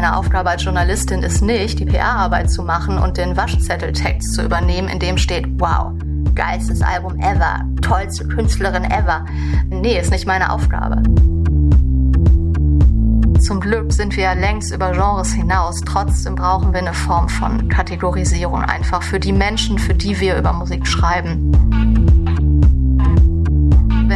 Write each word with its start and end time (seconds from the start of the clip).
Meine 0.00 0.16
Aufgabe 0.16 0.48
als 0.48 0.64
Journalistin 0.64 1.22
ist 1.22 1.42
nicht, 1.42 1.78
die 1.78 1.84
PR-Arbeit 1.84 2.50
zu 2.50 2.62
machen 2.62 2.96
und 2.96 3.18
den 3.18 3.36
Waschzetteltext 3.36 4.32
zu 4.32 4.42
übernehmen, 4.42 4.88
in 4.88 4.98
dem 4.98 5.18
steht, 5.18 5.46
wow, 5.60 5.92
geilstes 6.34 6.80
Album 6.80 7.20
ever, 7.20 7.60
tollste 7.82 8.26
Künstlerin 8.26 8.84
ever. 8.84 9.26
Nee, 9.68 10.00
ist 10.00 10.10
nicht 10.10 10.26
meine 10.26 10.52
Aufgabe. 10.52 11.02
Zum 13.40 13.60
Glück 13.60 13.92
sind 13.92 14.16
wir 14.16 14.24
ja 14.24 14.32
längst 14.32 14.72
über 14.72 14.92
Genres 14.92 15.34
hinaus. 15.34 15.82
Trotzdem 15.82 16.34
brauchen 16.34 16.72
wir 16.72 16.80
eine 16.80 16.94
Form 16.94 17.28
von 17.28 17.68
Kategorisierung 17.68 18.62
einfach 18.62 19.02
für 19.02 19.20
die 19.20 19.34
Menschen, 19.34 19.78
für 19.78 19.92
die 19.92 20.18
wir 20.18 20.38
über 20.38 20.54
Musik 20.54 20.86
schreiben. 20.86 21.52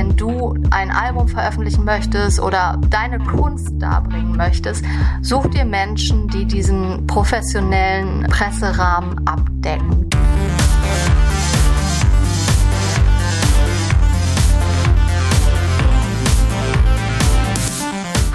Wenn 0.05 0.17
du 0.19 0.55
ein 0.71 0.91
Album 0.91 1.29
veröffentlichen 1.29 1.83
möchtest 1.83 2.39
oder 2.39 2.79
deine 2.91 3.19
Kunst 3.21 3.71
darbringen 3.79 4.37
möchtest, 4.37 4.85
such 5.23 5.47
dir 5.47 5.65
Menschen, 5.65 6.29
die 6.29 6.45
diesen 6.45 7.07
professionellen 7.07 8.25
Presserahmen 8.25 9.27
abdecken. 9.27 10.11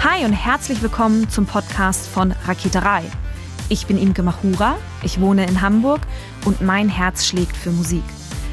Hi 0.02 0.24
und 0.24 0.32
herzlich 0.32 0.82
willkommen 0.82 1.30
zum 1.30 1.46
Podcast 1.46 2.08
von 2.08 2.32
Raketerei. 2.48 3.04
Ich 3.68 3.86
bin 3.86 3.96
Imke 3.96 4.24
Machura, 4.24 4.76
ich 5.04 5.20
wohne 5.20 5.46
in 5.46 5.60
Hamburg 5.60 6.00
und 6.44 6.62
mein 6.62 6.88
Herz 6.88 7.26
schlägt 7.26 7.56
für 7.56 7.70
Musik. 7.70 8.02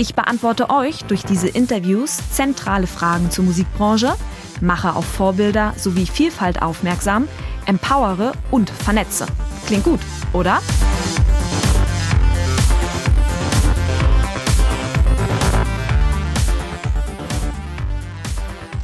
Ich 0.00 0.14
beantworte 0.14 0.70
euch 0.70 1.02
durch 1.06 1.24
diese 1.24 1.48
Interviews 1.48 2.18
zentrale 2.30 2.86
Fragen 2.86 3.32
zur 3.32 3.44
Musikbranche, 3.44 4.14
mache 4.60 4.94
auf 4.94 5.04
Vorbilder 5.04 5.74
sowie 5.76 6.06
Vielfalt 6.06 6.62
aufmerksam, 6.62 7.26
empowere 7.66 8.30
und 8.52 8.70
vernetze. 8.70 9.26
Klingt 9.66 9.82
gut, 9.82 9.98
oder? 10.32 10.62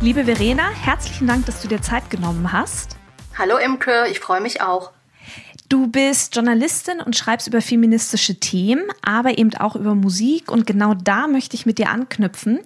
Liebe 0.00 0.24
Verena, 0.24 0.64
herzlichen 0.82 1.28
Dank, 1.28 1.46
dass 1.46 1.62
du 1.62 1.68
dir 1.68 1.80
Zeit 1.80 2.10
genommen 2.10 2.50
hast. 2.50 2.96
Hallo 3.38 3.56
Imke, 3.58 4.08
ich 4.10 4.18
freue 4.18 4.40
mich 4.40 4.62
auch. 4.62 4.90
Du 5.70 5.86
bist 5.86 6.36
Journalistin 6.36 7.00
und 7.00 7.16
schreibst 7.16 7.48
über 7.48 7.62
feministische 7.62 8.38
Themen, 8.38 8.84
aber 9.00 9.38
eben 9.38 9.54
auch 9.54 9.76
über 9.76 9.94
Musik 9.94 10.50
und 10.50 10.66
genau 10.66 10.92
da 10.92 11.26
möchte 11.26 11.56
ich 11.56 11.64
mit 11.64 11.78
dir 11.78 11.88
anknüpfen. 11.88 12.58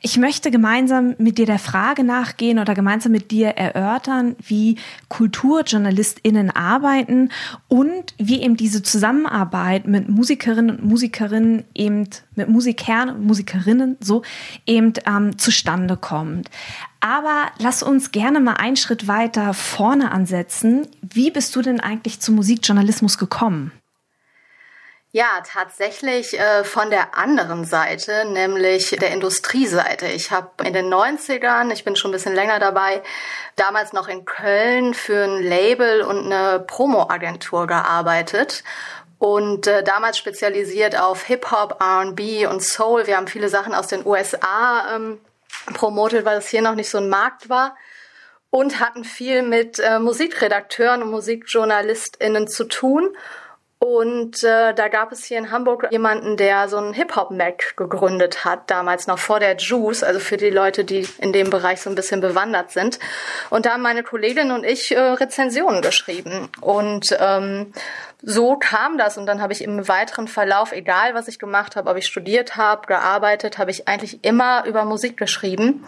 Ich 0.00 0.16
möchte 0.16 0.50
gemeinsam 0.50 1.14
mit 1.18 1.36
dir 1.36 1.44
der 1.44 1.58
Frage 1.58 2.04
nachgehen 2.04 2.58
oder 2.58 2.74
gemeinsam 2.74 3.12
mit 3.12 3.30
dir 3.32 3.48
erörtern, 3.48 4.34
wie 4.46 4.76
Kulturjournalistinnen 5.08 6.50
arbeiten 6.50 7.30
und 7.68 8.14
wie 8.16 8.40
eben 8.40 8.56
diese 8.56 8.82
Zusammenarbeit 8.82 9.86
mit 9.86 10.08
Musikerinnen 10.08 10.78
und 10.78 10.84
Musikerinnen 10.84 11.64
eben 11.74 12.08
mit 12.34 12.48
Musikern 12.48 13.10
und 13.10 13.26
Musikerinnen 13.26 13.98
so 14.00 14.22
eben 14.64 14.94
ähm, 15.06 15.36
zustande 15.36 15.98
kommt. 15.98 16.48
Aber 17.00 17.46
lass 17.58 17.82
uns 17.82 18.10
gerne 18.10 18.40
mal 18.40 18.54
einen 18.54 18.76
Schritt 18.76 19.06
weiter 19.06 19.54
vorne 19.54 20.10
ansetzen. 20.10 20.88
Wie 21.00 21.30
bist 21.30 21.54
du 21.54 21.62
denn 21.62 21.80
eigentlich 21.80 22.20
zum 22.20 22.34
Musikjournalismus 22.34 23.18
gekommen? 23.18 23.72
Ja, 25.10 25.42
tatsächlich 25.50 26.38
äh, 26.38 26.64
von 26.64 26.90
der 26.90 27.16
anderen 27.16 27.64
Seite, 27.64 28.26
nämlich 28.26 28.90
der 28.90 29.10
Industrieseite. 29.10 30.06
Ich 30.06 30.30
habe 30.32 30.50
in 30.64 30.74
den 30.74 30.92
90ern, 30.92 31.72
ich 31.72 31.82
bin 31.82 31.96
schon 31.96 32.10
ein 32.10 32.12
bisschen 32.12 32.34
länger 32.34 32.58
dabei, 32.58 33.02
damals 33.56 33.94
noch 33.94 34.08
in 34.08 34.26
Köln 34.26 34.92
für 34.92 35.24
ein 35.24 35.42
Label 35.42 36.02
und 36.02 36.30
eine 36.30 36.60
Promo-Agentur 36.60 37.66
gearbeitet 37.66 38.64
und 39.18 39.66
äh, 39.66 39.82
damals 39.82 40.18
spezialisiert 40.18 41.00
auf 41.00 41.24
Hip-Hop, 41.24 41.82
RB 41.82 42.46
und 42.50 42.62
Soul. 42.62 43.06
Wir 43.06 43.16
haben 43.16 43.28
viele 43.28 43.48
Sachen 43.48 43.74
aus 43.74 43.86
den 43.86 44.04
USA 44.04 44.94
ähm, 44.94 45.18
promotet, 45.74 46.24
weil 46.24 46.38
es 46.38 46.48
hier 46.48 46.62
noch 46.62 46.74
nicht 46.74 46.90
so 46.90 46.98
ein 46.98 47.08
Markt 47.08 47.48
war 47.48 47.76
und 48.50 48.80
hatten 48.80 49.04
viel 49.04 49.42
mit 49.42 49.78
äh, 49.78 49.98
Musikredakteuren 49.98 51.02
und 51.02 51.10
Musikjournalistinnen 51.10 52.48
zu 52.48 52.64
tun. 52.64 53.14
Und 53.80 54.42
äh, 54.42 54.74
da 54.74 54.88
gab 54.88 55.12
es 55.12 55.24
hier 55.24 55.38
in 55.38 55.52
Hamburg 55.52 55.86
jemanden, 55.92 56.36
der 56.36 56.68
so 56.68 56.78
einen 56.78 56.92
Hip-Hop-Mac 56.94 57.76
gegründet 57.76 58.44
hat, 58.44 58.68
damals 58.70 59.06
noch 59.06 59.20
vor 59.20 59.38
der 59.38 59.56
Juice, 59.56 60.02
also 60.02 60.18
für 60.18 60.36
die 60.36 60.50
Leute, 60.50 60.84
die 60.84 61.08
in 61.18 61.32
dem 61.32 61.48
Bereich 61.48 61.80
so 61.80 61.88
ein 61.88 61.94
bisschen 61.94 62.20
bewandert 62.20 62.72
sind. 62.72 62.98
Und 63.50 63.66
da 63.66 63.74
haben 63.74 63.82
meine 63.82 64.02
Kollegin 64.02 64.50
und 64.50 64.64
ich 64.64 64.90
äh, 64.90 64.98
Rezensionen 64.98 65.80
geschrieben. 65.80 66.48
Und 66.60 67.16
ähm, 67.20 67.72
so 68.20 68.56
kam 68.56 68.98
das. 68.98 69.16
Und 69.16 69.26
dann 69.26 69.40
habe 69.40 69.52
ich 69.52 69.62
im 69.62 69.86
weiteren 69.86 70.26
Verlauf, 70.26 70.72
egal 70.72 71.14
was 71.14 71.28
ich 71.28 71.38
gemacht 71.38 71.76
habe, 71.76 71.88
ob 71.88 71.96
ich 71.96 72.06
studiert 72.06 72.56
habe, 72.56 72.88
gearbeitet, 72.88 73.58
habe 73.58 73.70
ich 73.70 73.86
eigentlich 73.86 74.24
immer 74.24 74.64
über 74.66 74.84
Musik 74.84 75.16
geschrieben. 75.16 75.84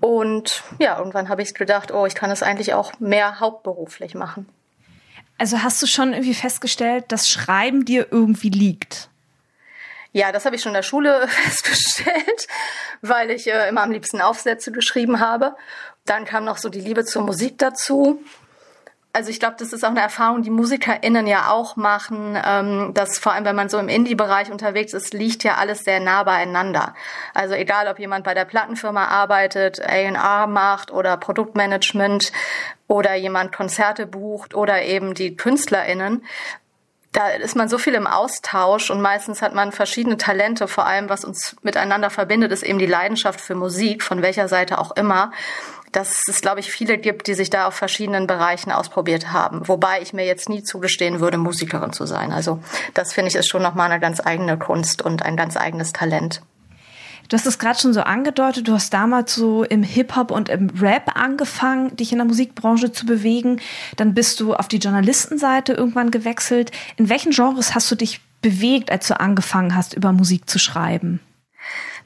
Und 0.00 0.62
ja, 0.78 0.98
irgendwann 0.98 1.28
habe 1.28 1.42
ich 1.42 1.54
gedacht, 1.54 1.92
oh, 1.92 2.06
ich 2.06 2.14
kann 2.14 2.30
es 2.30 2.44
eigentlich 2.44 2.74
auch 2.74 2.92
mehr 3.00 3.40
hauptberuflich 3.40 4.14
machen. 4.14 4.46
Also 5.38 5.62
hast 5.62 5.82
du 5.82 5.86
schon 5.86 6.12
irgendwie 6.12 6.34
festgestellt, 6.34 7.06
dass 7.08 7.28
Schreiben 7.28 7.84
dir 7.84 8.08
irgendwie 8.10 8.50
liegt? 8.50 9.08
Ja, 10.12 10.32
das 10.32 10.46
habe 10.46 10.56
ich 10.56 10.62
schon 10.62 10.70
in 10.70 10.74
der 10.74 10.82
Schule 10.82 11.28
festgestellt, 11.28 12.46
weil 13.02 13.30
ich 13.30 13.46
äh, 13.46 13.68
immer 13.68 13.82
am 13.82 13.92
liebsten 13.92 14.20
Aufsätze 14.20 14.72
geschrieben 14.72 15.20
habe. 15.20 15.54
Dann 16.06 16.24
kam 16.24 16.44
noch 16.44 16.56
so 16.56 16.68
die 16.68 16.80
Liebe 16.80 17.04
zur 17.04 17.22
Musik 17.22 17.58
dazu 17.58 18.24
also 19.16 19.30
ich 19.30 19.40
glaube, 19.40 19.56
das 19.58 19.72
ist 19.72 19.82
auch 19.82 19.88
eine 19.88 20.02
Erfahrung, 20.02 20.42
die 20.42 20.50
MusikerInnen 20.50 21.26
ja 21.26 21.48
auch 21.50 21.76
machen, 21.76 22.38
ähm, 22.44 22.92
dass 22.92 23.18
vor 23.18 23.32
allem, 23.32 23.46
wenn 23.46 23.56
man 23.56 23.70
so 23.70 23.78
im 23.78 23.88
Indie-Bereich 23.88 24.50
unterwegs 24.50 24.92
ist, 24.92 25.14
liegt 25.14 25.42
ja 25.42 25.54
alles 25.54 25.84
sehr 25.84 26.00
nah 26.00 26.22
beieinander. 26.22 26.94
Also 27.32 27.54
egal, 27.54 27.88
ob 27.88 27.98
jemand 27.98 28.24
bei 28.24 28.34
der 28.34 28.44
Plattenfirma 28.44 29.06
arbeitet, 29.06 29.80
A&R 29.80 30.46
macht 30.46 30.90
oder 30.90 31.16
Produktmanagement 31.16 32.30
oder 32.88 33.14
jemand 33.14 33.52
Konzerte 33.52 34.06
bucht 34.06 34.54
oder 34.54 34.82
eben 34.82 35.14
die 35.14 35.36
KünstlerInnen, 35.36 36.24
da 37.12 37.30
ist 37.30 37.56
man 37.56 37.70
so 37.70 37.78
viel 37.78 37.94
im 37.94 38.06
Austausch 38.06 38.90
und 38.90 39.00
meistens 39.00 39.40
hat 39.40 39.54
man 39.54 39.72
verschiedene 39.72 40.18
Talente. 40.18 40.68
Vor 40.68 40.86
allem, 40.86 41.08
was 41.08 41.24
uns 41.24 41.56
miteinander 41.62 42.10
verbindet, 42.10 42.52
ist 42.52 42.62
eben 42.62 42.78
die 42.78 42.84
Leidenschaft 42.84 43.40
für 43.40 43.54
Musik, 43.54 44.02
von 44.02 44.20
welcher 44.20 44.48
Seite 44.48 44.78
auch 44.78 44.94
immer 44.96 45.32
dass 45.96 46.20
es, 46.28 46.42
glaube 46.42 46.60
ich, 46.60 46.70
viele 46.70 46.98
gibt, 46.98 47.26
die 47.26 47.32
sich 47.32 47.48
da 47.48 47.66
auf 47.66 47.74
verschiedenen 47.74 48.26
Bereichen 48.26 48.70
ausprobiert 48.70 49.32
haben. 49.32 49.66
Wobei 49.66 50.02
ich 50.02 50.12
mir 50.12 50.26
jetzt 50.26 50.48
nie 50.50 50.62
zugestehen 50.62 51.20
würde, 51.20 51.38
Musikerin 51.38 51.94
zu 51.94 52.04
sein. 52.04 52.32
Also 52.32 52.60
das 52.92 53.14
finde 53.14 53.30
ich 53.30 53.34
ist 53.34 53.48
schon 53.48 53.62
nochmal 53.62 53.90
eine 53.90 53.98
ganz 53.98 54.20
eigene 54.20 54.58
Kunst 54.58 55.00
und 55.00 55.22
ein 55.22 55.38
ganz 55.38 55.56
eigenes 55.56 55.94
Talent. 55.94 56.42
Du 57.28 57.36
hast 57.36 57.46
es 57.46 57.58
gerade 57.58 57.78
schon 57.78 57.92
so 57.92 58.02
angedeutet, 58.02 58.68
du 58.68 58.72
hast 58.72 58.92
damals 58.92 59.34
so 59.34 59.64
im 59.64 59.82
Hip-Hop 59.82 60.30
und 60.30 60.48
im 60.48 60.70
Rap 60.80 61.16
angefangen, 61.16 61.96
dich 61.96 62.12
in 62.12 62.18
der 62.18 62.26
Musikbranche 62.26 62.92
zu 62.92 63.06
bewegen. 63.06 63.60
Dann 63.96 64.14
bist 64.14 64.40
du 64.40 64.54
auf 64.54 64.68
die 64.68 64.78
Journalistenseite 64.78 65.72
irgendwann 65.72 66.10
gewechselt. 66.10 66.70
In 66.96 67.08
welchen 67.08 67.32
Genres 67.32 67.74
hast 67.74 67.90
du 67.90 67.94
dich 67.94 68.20
bewegt, 68.42 68.90
als 68.90 69.08
du 69.08 69.18
angefangen 69.18 69.74
hast, 69.74 69.94
über 69.94 70.12
Musik 70.12 70.48
zu 70.48 70.58
schreiben? 70.58 71.20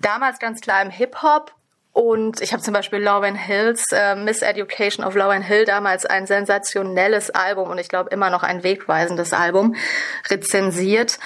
Damals 0.00 0.38
ganz 0.38 0.61
klar 0.61 0.81
im 0.81 0.90
Hip-Hop 0.90 1.55
und 1.93 2.40
ich 2.40 2.52
habe 2.52 2.62
zum 2.62 2.73
Beispiel 2.73 3.00
Lauren 3.00 3.34
Hills 3.34 3.84
äh, 3.93 4.14
Miss 4.14 4.43
Education 4.43 5.05
of 5.05 5.16
Lauren 5.16 5.43
Hill 5.43 5.64
damals 5.64 6.06
ein 6.06 6.26
sensationelles 6.26 7.31
Album 7.31 7.69
und 7.69 7.78
ich 7.78 7.88
glaube 7.88 8.11
immer 8.11 8.31
noch 8.31 8.44
ein 8.44 8.62
wegweisendes 8.62 9.32
Album 9.32 9.75
rezensiert 10.28 11.19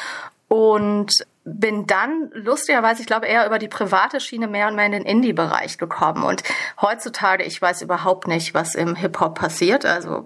und 0.55 1.27
bin 1.45 1.85
dann 1.89 2.31
lustigerweise, 2.33 3.01
ich 3.01 3.09
glaube, 3.09 3.27
eher 3.27 3.45
über 3.45 3.59
die 3.59 3.67
private 3.67 4.21
Schiene 4.21 4.47
mehr 4.47 4.69
und 4.69 4.77
mehr 4.77 4.87
in 4.87 4.93
den 4.93 5.05
Indie-Bereich 5.05 5.79
gekommen. 5.79 6.23
Und 6.23 6.45
heutzutage, 6.81 7.43
ich 7.43 7.61
weiß 7.61 7.83
überhaupt 7.83 8.29
nicht, 8.29 8.55
was 8.55 8.77
im 8.77 8.95
Hip-Hop 8.95 9.35
passiert. 9.35 9.85
Also 9.85 10.23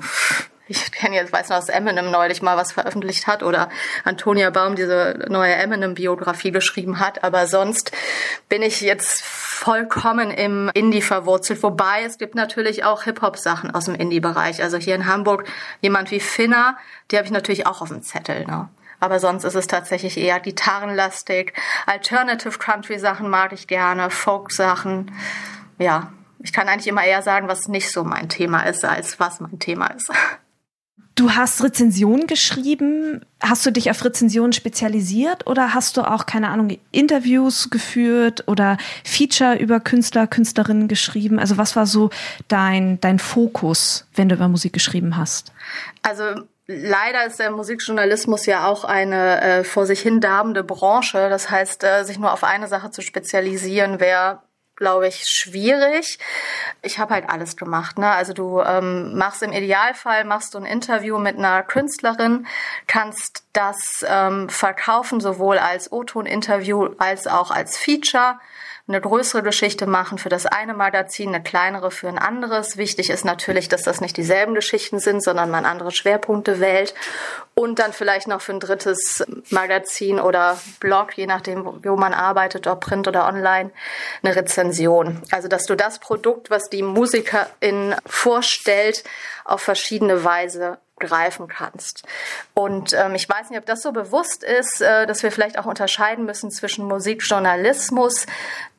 ich 0.68 0.92
kenne 0.92 1.16
jetzt, 1.16 1.32
weiß 1.32 1.48
noch, 1.48 1.56
dass 1.56 1.70
Eminem 1.70 2.10
neulich 2.10 2.42
mal 2.42 2.58
was 2.58 2.72
veröffentlicht 2.72 3.26
hat 3.26 3.42
oder 3.42 3.70
Antonia 4.04 4.50
Baum 4.50 4.76
diese 4.76 5.24
neue 5.30 5.54
Eminem-Biografie 5.54 6.50
geschrieben 6.50 7.00
hat. 7.00 7.24
Aber 7.24 7.46
sonst 7.46 7.90
bin 8.50 8.60
ich 8.60 8.82
jetzt 8.82 9.22
vollkommen 9.24 10.30
im 10.30 10.70
Indie 10.74 11.00
verwurzelt. 11.00 11.62
Wobei 11.62 12.02
es 12.04 12.18
gibt 12.18 12.34
natürlich 12.34 12.84
auch 12.84 13.04
Hip-Hop-Sachen 13.04 13.70
aus 13.70 13.86
dem 13.86 13.94
Indie-Bereich. 13.94 14.62
Also 14.62 14.76
hier 14.76 14.94
in 14.94 15.06
Hamburg 15.06 15.44
jemand 15.80 16.10
wie 16.10 16.20
Finna, 16.20 16.76
die 17.10 17.16
habe 17.16 17.24
ich 17.24 17.32
natürlich 17.32 17.66
auch 17.66 17.80
auf 17.80 17.88
dem 17.88 18.02
Zettel. 18.02 18.44
Ne? 18.44 18.68
Aber 19.00 19.20
sonst 19.20 19.44
ist 19.44 19.54
es 19.54 19.66
tatsächlich 19.66 20.18
eher 20.18 20.40
gitarrenlastig. 20.40 21.52
Alternative 21.86 22.58
Country 22.58 22.98
Sachen 22.98 23.28
mag 23.28 23.52
ich 23.52 23.66
gerne, 23.66 24.10
Folk 24.10 24.52
Sachen. 24.52 25.12
Ja, 25.78 26.12
ich 26.40 26.52
kann 26.52 26.68
eigentlich 26.68 26.88
immer 26.88 27.04
eher 27.04 27.22
sagen, 27.22 27.48
was 27.48 27.68
nicht 27.68 27.90
so 27.90 28.04
mein 28.04 28.28
Thema 28.28 28.62
ist, 28.62 28.84
als 28.84 29.20
was 29.20 29.40
mein 29.40 29.58
Thema 29.58 29.86
ist. 29.88 30.10
Du 31.18 31.32
hast 31.32 31.64
Rezensionen 31.64 32.28
geschrieben. 32.28 33.24
Hast 33.40 33.66
du 33.66 33.72
dich 33.72 33.90
auf 33.90 34.04
Rezensionen 34.04 34.52
spezialisiert 34.52 35.48
oder 35.48 35.74
hast 35.74 35.96
du 35.96 36.02
auch, 36.02 36.26
keine 36.26 36.48
Ahnung, 36.48 36.78
Interviews 36.92 37.70
geführt 37.70 38.44
oder 38.46 38.76
Feature 39.02 39.56
über 39.56 39.80
Künstler, 39.80 40.28
Künstlerinnen 40.28 40.86
geschrieben? 40.86 41.40
Also 41.40 41.56
was 41.56 41.74
war 41.74 41.86
so 41.86 42.10
dein, 42.46 43.00
dein 43.00 43.18
Fokus, 43.18 44.06
wenn 44.14 44.28
du 44.28 44.36
über 44.36 44.46
Musik 44.46 44.72
geschrieben 44.72 45.16
hast? 45.16 45.52
Also 46.02 46.22
Leider 46.70 47.24
ist 47.24 47.38
der 47.38 47.50
Musikjournalismus 47.50 48.44
ja 48.44 48.66
auch 48.66 48.84
eine 48.84 49.40
äh, 49.40 49.64
vor 49.64 49.86
sich 49.86 50.00
hin 50.00 50.20
darbende 50.20 50.62
Branche. 50.62 51.30
Das 51.30 51.48
heißt, 51.48 51.82
äh, 51.82 52.04
sich 52.04 52.18
nur 52.18 52.30
auf 52.30 52.44
eine 52.44 52.68
Sache 52.68 52.90
zu 52.90 53.00
spezialisieren, 53.00 54.00
wäre 54.00 54.42
glaube 54.76 55.08
ich, 55.08 55.26
schwierig. 55.26 56.18
Ich 56.82 56.98
habe 56.98 57.14
halt 57.14 57.28
alles 57.28 57.56
gemacht. 57.56 57.98
Ne? 57.98 58.08
Also 58.08 58.32
du 58.32 58.60
ähm, 58.60 59.16
machst 59.16 59.42
im 59.42 59.52
Idealfall 59.52 60.24
machst 60.24 60.54
du 60.54 60.58
ein 60.58 60.64
Interview 60.64 61.18
mit 61.18 61.36
einer 61.36 61.64
Künstlerin, 61.64 62.46
kannst 62.86 63.44
das 63.54 64.04
ähm, 64.06 64.48
verkaufen 64.48 65.20
sowohl 65.20 65.58
als 65.58 65.90
O-Ton-Interview 65.90 66.90
als 66.98 67.26
auch 67.26 67.50
als 67.50 67.76
Feature 67.76 68.38
eine 68.88 69.02
größere 69.02 69.42
Geschichte 69.42 69.86
machen 69.86 70.16
für 70.16 70.30
das 70.30 70.46
eine 70.46 70.72
Magazin, 70.72 71.28
eine 71.28 71.42
kleinere 71.42 71.90
für 71.90 72.08
ein 72.08 72.18
anderes. 72.18 72.78
Wichtig 72.78 73.10
ist 73.10 73.24
natürlich, 73.24 73.68
dass 73.68 73.82
das 73.82 74.00
nicht 74.00 74.16
dieselben 74.16 74.54
Geschichten 74.54 74.98
sind, 74.98 75.22
sondern 75.22 75.50
man 75.50 75.66
andere 75.66 75.90
Schwerpunkte 75.90 76.58
wählt. 76.58 76.94
Und 77.54 77.78
dann 77.78 77.92
vielleicht 77.92 78.28
noch 78.28 78.40
für 78.40 78.52
ein 78.52 78.60
drittes 78.60 79.24
Magazin 79.50 80.18
oder 80.18 80.58
Blog, 80.80 81.18
je 81.18 81.26
nachdem, 81.26 81.66
wo 81.84 81.96
man 81.96 82.14
arbeitet, 82.14 82.66
ob 82.66 82.80
Print 82.80 83.06
oder 83.06 83.26
online, 83.26 83.70
eine 84.22 84.34
Rezension. 84.34 85.20
Also, 85.32 85.48
dass 85.48 85.66
du 85.66 85.74
das 85.74 85.98
Produkt, 85.98 86.50
was 86.50 86.70
die 86.70 86.82
Musikerin 86.82 87.94
vorstellt, 88.06 89.04
auf 89.44 89.60
verschiedene 89.60 90.24
Weise 90.24 90.78
greifen 90.98 91.48
kannst. 91.48 92.04
Und 92.54 92.92
ähm, 92.92 93.14
ich 93.14 93.28
weiß 93.28 93.50
nicht, 93.50 93.58
ob 93.58 93.66
das 93.66 93.82
so 93.82 93.92
bewusst 93.92 94.42
ist, 94.42 94.80
äh, 94.80 95.06
dass 95.06 95.22
wir 95.22 95.32
vielleicht 95.32 95.58
auch 95.58 95.66
unterscheiden 95.66 96.24
müssen 96.24 96.50
zwischen 96.50 96.86
Musikjournalismus, 96.86 98.26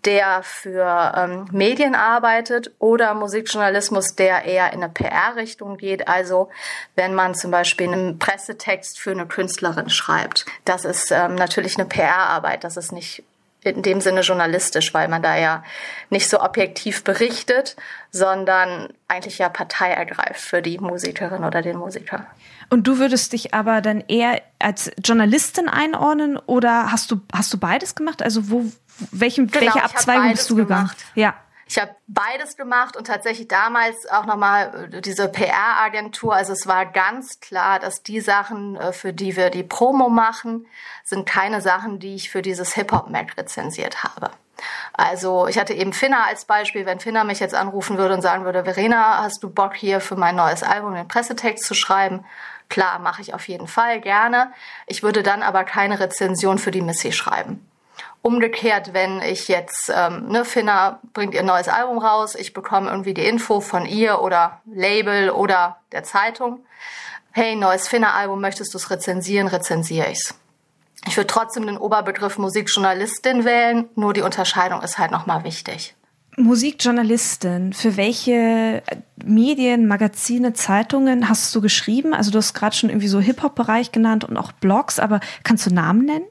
der 0.05 0.43
für 0.43 1.13
ähm, 1.15 1.47
Medien 1.51 1.95
arbeitet, 1.95 2.71
oder 2.79 3.13
Musikjournalismus, 3.13 4.15
der 4.15 4.45
eher 4.45 4.71
in 4.73 4.83
eine 4.83 4.91
PR-Richtung 4.91 5.77
geht. 5.77 6.07
Also 6.07 6.49
wenn 6.95 7.13
man 7.13 7.35
zum 7.35 7.51
Beispiel 7.51 7.87
einen 7.87 8.19
Pressetext 8.19 8.99
für 8.99 9.11
eine 9.11 9.27
Künstlerin 9.27 9.89
schreibt. 9.89 10.45
Das 10.65 10.85
ist 10.85 11.11
ähm, 11.11 11.35
natürlich 11.35 11.77
eine 11.77 11.87
PR-Arbeit, 11.87 12.63
das 12.63 12.77
ist 12.77 12.91
nicht 12.91 13.23
in 13.63 13.81
dem 13.81 14.01
Sinne 14.01 14.21
journalistisch, 14.21 14.93
weil 14.93 15.07
man 15.07 15.21
da 15.21 15.35
ja 15.37 15.63
nicht 16.09 16.29
so 16.29 16.41
objektiv 16.41 17.03
berichtet, 17.03 17.75
sondern 18.11 18.89
eigentlich 19.07 19.37
ja 19.37 19.49
Partei 19.49 19.91
ergreift 19.91 20.39
für 20.39 20.61
die 20.61 20.77
Musikerin 20.77 21.43
oder 21.43 21.61
den 21.61 21.77
Musiker. 21.77 22.25
Und 22.69 22.87
du 22.87 22.99
würdest 22.99 23.33
dich 23.33 23.53
aber 23.53 23.81
dann 23.81 24.01
eher 24.07 24.41
als 24.59 24.91
Journalistin 25.03 25.67
einordnen 25.67 26.37
oder 26.37 26.91
hast 26.91 27.11
du 27.11 27.19
hast 27.33 27.51
du 27.53 27.57
beides 27.57 27.95
gemacht? 27.95 28.21
Also 28.21 28.49
wo 28.49 28.65
welchem 29.11 29.47
genau, 29.47 29.65
welche 29.65 29.83
Abzweigung 29.83 30.31
bist 30.31 30.49
du 30.49 30.55
gegangen? 30.55 30.87
Gemacht. 30.87 31.05
Ja. 31.15 31.35
Ich 31.69 31.77
habe 31.77 31.95
beides 32.07 32.57
gemacht 32.57 32.97
und 32.97 33.05
tatsächlich 33.05 33.47
damals 33.47 33.95
auch 34.09 34.25
nochmal 34.25 34.89
äh, 34.91 35.01
diese 35.01 35.29
PR-Agentur. 35.29 36.33
Also 36.33 36.53
es 36.53 36.65
war 36.65 36.87
ganz 36.87 37.39
klar, 37.41 37.77
dass 37.77 38.01
die 38.01 38.21
Sachen, 38.21 38.75
äh, 38.75 38.91
für 38.91 39.13
die 39.13 39.35
wir 39.35 39.51
die 39.51 39.61
Promo 39.61 40.09
machen, 40.09 40.65
sind 41.03 41.27
keine 41.27 41.61
Sachen, 41.61 41.99
die 41.99 42.15
ich 42.15 42.31
für 42.31 42.41
dieses 42.41 42.73
Hip-Hop-Mac 42.73 43.37
rezensiert 43.37 44.03
habe. 44.03 44.31
Also 44.93 45.47
ich 45.47 45.59
hatte 45.59 45.75
eben 45.75 45.93
Finna 45.93 46.25
als 46.25 46.45
Beispiel. 46.45 46.87
Wenn 46.87 46.99
Finna 46.99 47.23
mich 47.23 47.39
jetzt 47.39 47.53
anrufen 47.53 47.99
würde 47.99 48.15
und 48.15 48.23
sagen 48.23 48.45
würde, 48.45 48.63
Verena, 48.63 49.21
hast 49.23 49.43
du 49.43 49.49
Bock 49.51 49.75
hier 49.75 50.01
für 50.01 50.15
mein 50.15 50.35
neues 50.35 50.63
Album 50.63 50.95
den 50.95 51.07
Pressetext 51.07 51.65
zu 51.65 51.75
schreiben? 51.75 52.25
Klar, 52.69 52.97
mache 52.97 53.21
ich 53.21 53.35
auf 53.35 53.47
jeden 53.47 53.67
Fall 53.67 54.01
gerne. 54.01 54.51
Ich 54.87 55.03
würde 55.03 55.21
dann 55.21 55.43
aber 55.43 55.63
keine 55.63 55.99
Rezension 55.99 56.57
für 56.57 56.71
die 56.71 56.81
Missy 56.81 57.11
schreiben. 57.11 57.68
Umgekehrt, 58.29 58.93
wenn 58.93 59.23
ich 59.23 59.47
jetzt, 59.47 59.91
ähm, 59.91 60.27
ne, 60.27 60.45
Finna 60.45 60.99
bringt 61.13 61.33
ihr 61.33 61.41
neues 61.41 61.67
Album 61.67 61.97
raus, 61.97 62.35
ich 62.35 62.53
bekomme 62.53 62.87
irgendwie 62.87 63.15
die 63.15 63.25
Info 63.25 63.59
von 63.59 63.87
ihr 63.87 64.21
oder 64.21 64.61
Label 64.71 65.31
oder 65.31 65.77
der 65.91 66.03
Zeitung. 66.03 66.59
Hey, 67.31 67.55
neues 67.55 67.87
Finna-Album, 67.87 68.39
möchtest 68.39 68.75
du 68.75 68.77
es 68.77 68.91
rezensieren? 68.91 69.47
Rezensiere 69.47 70.11
ich's. 70.11 70.35
Ich 71.07 71.17
würde 71.17 71.25
trotzdem 71.25 71.65
den 71.65 71.79
Oberbegriff 71.79 72.37
Musikjournalistin 72.37 73.45
wählen, 73.45 73.89
nur 73.95 74.13
die 74.13 74.21
Unterscheidung 74.21 74.83
ist 74.83 74.99
halt 74.99 75.09
nochmal 75.09 75.43
wichtig. 75.43 75.95
Musikjournalistin, 76.37 77.73
für 77.73 77.97
welche 77.97 78.83
Medien, 79.15 79.87
Magazine, 79.87 80.53
Zeitungen 80.53 81.29
hast 81.29 81.55
du 81.55 81.61
geschrieben? 81.61 82.13
Also 82.13 82.29
du 82.29 82.37
hast 82.37 82.53
gerade 82.53 82.75
schon 82.75 82.91
irgendwie 82.91 83.07
so 83.07 83.19
Hip-Hop-Bereich 83.19 83.91
genannt 83.91 84.23
und 84.23 84.37
auch 84.37 84.51
Blogs, 84.51 84.99
aber 84.99 85.19
kannst 85.43 85.65
du 85.65 85.73
Namen 85.73 86.05
nennen? 86.05 86.25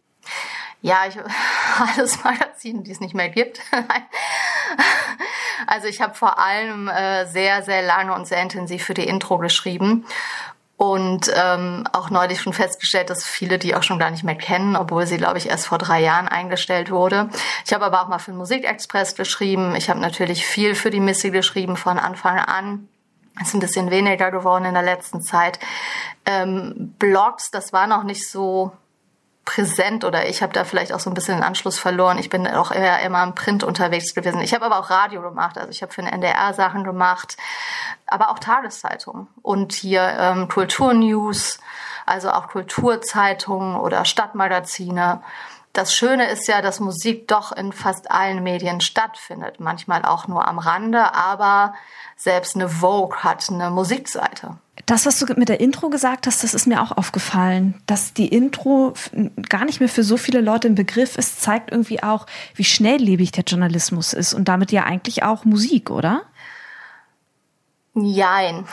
Ja, 0.80 1.06
ich, 1.08 1.16
alles 1.96 2.22
Magazine, 2.22 2.82
die 2.82 2.92
es 2.92 3.00
nicht 3.00 3.14
mehr 3.14 3.28
gibt. 3.28 3.60
also 5.66 5.88
ich 5.88 6.00
habe 6.00 6.14
vor 6.14 6.38
allem 6.38 6.88
äh, 6.88 7.26
sehr, 7.26 7.62
sehr 7.62 7.82
lange 7.82 8.14
und 8.14 8.26
sehr 8.26 8.42
intensiv 8.42 8.84
für 8.84 8.94
die 8.94 9.06
Intro 9.06 9.38
geschrieben 9.38 10.06
und 10.78 11.28
ähm, 11.34 11.84
auch 11.92 12.08
neulich 12.08 12.40
schon 12.40 12.52
festgestellt, 12.52 13.10
dass 13.10 13.24
viele 13.24 13.58
die 13.58 13.74
auch 13.74 13.82
schon 13.82 13.98
gar 13.98 14.12
nicht 14.12 14.22
mehr 14.22 14.36
kennen, 14.36 14.76
obwohl 14.76 15.08
sie, 15.08 15.16
glaube 15.16 15.36
ich, 15.36 15.48
erst 15.48 15.66
vor 15.66 15.76
drei 15.76 16.00
Jahren 16.00 16.28
eingestellt 16.28 16.92
wurde. 16.92 17.28
Ich 17.66 17.72
habe 17.74 17.84
aber 17.84 18.00
auch 18.00 18.08
mal 18.08 18.20
für 18.20 18.30
den 18.30 18.38
Musikexpress 18.38 19.16
geschrieben. 19.16 19.74
Ich 19.74 19.90
habe 19.90 19.98
natürlich 19.98 20.46
viel 20.46 20.76
für 20.76 20.90
die 20.90 21.00
Missy 21.00 21.30
geschrieben 21.30 21.76
von 21.76 21.98
Anfang 21.98 22.38
an. 22.38 22.88
Ist 23.42 23.54
ein 23.54 23.60
bisschen 23.60 23.90
weniger 23.90 24.30
geworden 24.30 24.66
in 24.66 24.74
der 24.74 24.84
letzten 24.84 25.20
Zeit. 25.20 25.58
Ähm, 26.24 26.94
Blogs, 27.00 27.50
das 27.50 27.72
war 27.72 27.88
noch 27.88 28.04
nicht 28.04 28.28
so 28.28 28.70
präsent 29.48 30.04
oder 30.04 30.28
ich 30.28 30.42
habe 30.42 30.52
da 30.52 30.64
vielleicht 30.64 30.92
auch 30.92 31.00
so 31.00 31.08
ein 31.08 31.14
bisschen 31.14 31.36
den 31.36 31.42
Anschluss 31.42 31.78
verloren. 31.78 32.18
Ich 32.18 32.28
bin 32.28 32.46
auch 32.46 32.70
eher 32.70 33.00
immer 33.00 33.22
im 33.22 33.34
Print 33.34 33.64
unterwegs 33.64 34.12
gewesen. 34.14 34.42
Ich 34.42 34.52
habe 34.52 34.66
aber 34.66 34.78
auch 34.78 34.90
Radio 34.90 35.22
gemacht, 35.22 35.56
also 35.56 35.70
ich 35.70 35.80
habe 35.80 35.90
für 35.90 36.02
den 36.02 36.12
NDR 36.12 36.52
Sachen 36.52 36.84
gemacht, 36.84 37.38
aber 38.06 38.30
auch 38.30 38.38
Tageszeitungen 38.38 39.26
und 39.40 39.72
hier 39.72 40.02
ähm, 40.20 40.48
Kulturnews, 40.48 41.60
also 42.04 42.30
auch 42.30 42.48
Kulturzeitungen 42.48 43.76
oder 43.76 44.04
Stadtmagazine. 44.04 45.22
Das 45.72 45.94
Schöne 45.94 46.28
ist 46.30 46.48
ja, 46.48 46.62
dass 46.62 46.80
Musik 46.80 47.28
doch 47.28 47.52
in 47.52 47.72
fast 47.72 48.10
allen 48.10 48.42
Medien 48.42 48.80
stattfindet, 48.80 49.60
manchmal 49.60 50.04
auch 50.04 50.26
nur 50.26 50.48
am 50.48 50.58
Rande, 50.58 51.14
aber 51.14 51.74
selbst 52.16 52.56
eine 52.56 52.68
Vogue 52.68 53.18
hat 53.18 53.48
eine 53.48 53.70
Musikseite. 53.70 54.56
Das, 54.86 55.06
was 55.06 55.18
du 55.18 55.26
mit 55.34 55.48
der 55.48 55.60
Intro 55.60 55.90
gesagt 55.90 56.26
hast, 56.26 56.42
das 56.42 56.54
ist 56.54 56.66
mir 56.66 56.82
auch 56.82 56.92
aufgefallen, 56.96 57.80
dass 57.86 58.14
die 58.14 58.28
Intro 58.28 58.94
gar 59.48 59.64
nicht 59.64 59.80
mehr 59.80 59.88
für 59.88 60.02
so 60.02 60.16
viele 60.16 60.40
Leute 60.40 60.68
im 60.68 60.74
Begriff 60.74 61.16
ist, 61.16 61.42
zeigt 61.42 61.70
irgendwie 61.70 62.02
auch, 62.02 62.26
wie 62.54 62.64
schnelllebig 62.64 63.32
der 63.32 63.44
Journalismus 63.44 64.12
ist 64.12 64.34
und 64.34 64.48
damit 64.48 64.72
ja 64.72 64.84
eigentlich 64.84 65.22
auch 65.22 65.44
Musik, 65.44 65.90
oder? 65.90 66.22
Jein. 67.94 68.66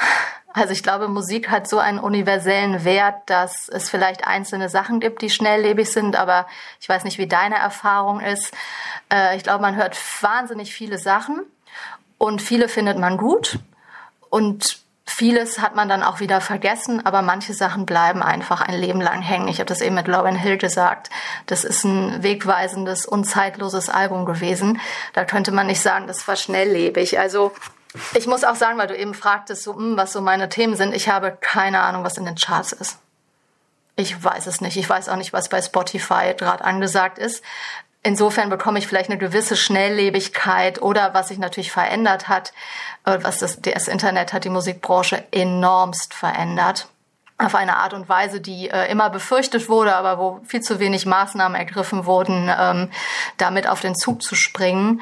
Also 0.56 0.72
ich 0.72 0.84
glaube, 0.84 1.10
Musik 1.10 1.50
hat 1.50 1.68
so 1.68 1.80
einen 1.80 2.00
universellen 2.00 2.86
Wert, 2.86 3.24
dass 3.26 3.68
es 3.68 3.90
vielleicht 3.90 4.26
einzelne 4.26 4.70
Sachen 4.70 5.02
gibt, 5.02 5.22
die 5.22 5.30
schnelllebig 5.30 5.92
sind, 5.92 6.16
aber 6.16 6.48
ich 6.80 6.88
weiß 6.88 7.04
nicht, 7.04 7.18
wie 7.18 7.28
deine 7.28 7.56
Erfahrung 7.56 8.22
ist. 8.22 8.54
Äh, 9.12 9.36
ich 9.36 9.44
glaube, 9.44 9.62
man 9.62 9.76
hört 9.76 9.98
wahnsinnig 10.22 10.74
viele 10.74 10.98
Sachen 10.98 11.42
und 12.18 12.42
viele 12.42 12.70
findet 12.70 12.98
man 12.98 13.18
gut 13.18 13.60
und 14.30 14.84
Vieles 15.08 15.60
hat 15.60 15.76
man 15.76 15.88
dann 15.88 16.02
auch 16.02 16.20
wieder 16.20 16.42
vergessen, 16.42 17.06
aber 17.06 17.22
manche 17.22 17.54
Sachen 17.54 17.86
bleiben 17.86 18.24
einfach 18.24 18.62
ein 18.62 18.74
Leben 18.74 19.00
lang 19.00 19.22
hängen. 19.22 19.48
Ich 19.48 19.60
habe 19.60 19.68
das 19.68 19.82
eben 19.82 19.94
mit 19.94 20.08
Lauren 20.08 20.36
Hill 20.36 20.58
gesagt. 20.58 21.12
Das 21.46 21.64
ist 21.64 21.84
ein 21.84 22.24
wegweisendes, 22.24 23.06
unzeitloses 23.06 23.88
Album 23.88 24.26
gewesen. 24.26 24.82
Da 25.14 25.24
könnte 25.24 25.52
man 25.52 25.68
nicht 25.68 25.80
sagen, 25.80 26.08
das 26.08 26.28
war 26.28 26.36
schnelllebig. 26.36 27.20
Also 27.20 27.54
ich 28.14 28.28
muss 28.28 28.44
auch 28.44 28.56
sagen, 28.56 28.78
weil 28.78 28.88
du 28.88 28.98
eben 28.98 29.14
fragtest, 29.14 29.64
so, 29.64 29.76
hm, 29.76 29.98
was 29.98 30.14
so 30.14 30.22
meine 30.22 30.50
Themen 30.50 30.76
sind. 30.76 30.94
Ich 30.94 31.10
habe 31.10 31.38
keine 31.40 31.82
Ahnung, 31.82 32.04
was 32.04 32.18
in 32.18 32.26
den 32.26 32.36
Charts 32.36 32.72
ist. 32.72 33.00
Ich 33.96 34.22
weiß 34.22 34.48
es 34.48 34.62
nicht. 34.62 34.78
Ich 34.78 34.90
weiß 34.90 35.10
auch 35.10 35.16
nicht, 35.16 35.34
was 35.34 35.50
bei 35.50 35.62
Spotify 35.62 36.34
gerade 36.38 36.64
angesagt 36.64 37.18
ist. 37.18 37.44
Insofern 38.04 38.50
bekomme 38.50 38.78
ich 38.78 38.86
vielleicht 38.86 39.10
eine 39.10 39.18
gewisse 39.18 39.56
Schnelllebigkeit 39.56 40.80
oder 40.80 41.16
was 41.16 41.30
sich 41.30 41.40
natürlich 41.40 41.72
verändert 41.72 42.28
hat, 42.28 42.54
äh, 43.06 43.18
was 43.22 43.40
das, 43.40 43.62
das 43.62 43.88
Internet 43.88 44.32
hat 44.32 44.44
die 44.44 44.50
Musikbranche 44.50 45.24
enormst 45.32 46.14
verändert. 46.14 46.88
Auf 47.40 47.56
eine 47.56 47.78
Art 47.78 47.94
und 47.96 48.08
Weise, 48.08 48.42
die 48.42 48.70
äh, 48.70 48.92
immer 48.92 49.10
befürchtet 49.10 49.70
wurde, 49.70 49.96
aber 49.96 50.20
wo 50.20 50.40
viel 50.46 50.62
zu 50.62 50.80
wenig 50.80 51.08
Maßnahmen 51.08 51.58
ergriffen 51.58 52.06
wurden, 52.06 52.48
ähm, 52.56 52.92
damit 53.38 53.68
auf 53.68 53.82
den 53.82 53.96
Zug 53.96 54.22
zu 54.22 54.36
springen. 54.36 55.02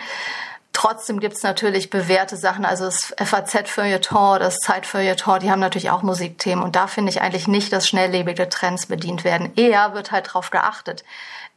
Trotzdem 0.74 1.20
gibt's 1.20 1.44
natürlich 1.44 1.92
bewährte 1.92 2.36
Sachen, 2.36 2.66
also 2.66 2.86
das 2.86 3.14
FAZ-Feuilleton, 3.18 4.40
das 4.40 4.58
Zeit-Feuilleton, 4.58 5.40
die 5.40 5.52
haben 5.52 5.60
natürlich 5.60 5.92
auch 5.92 6.02
Musikthemen. 6.02 6.64
Und 6.64 6.76
da 6.76 6.88
finde 6.88 7.12
ich 7.12 7.22
eigentlich 7.22 7.48
nicht, 7.48 7.72
dass 7.72 7.88
schnelllebige 7.88 8.50
Trends 8.50 8.88
bedient 8.88 9.24
werden. 9.24 9.52
Eher 9.56 9.94
wird 9.94 10.12
halt 10.12 10.28
darauf 10.28 10.50
geachtet, 10.50 11.04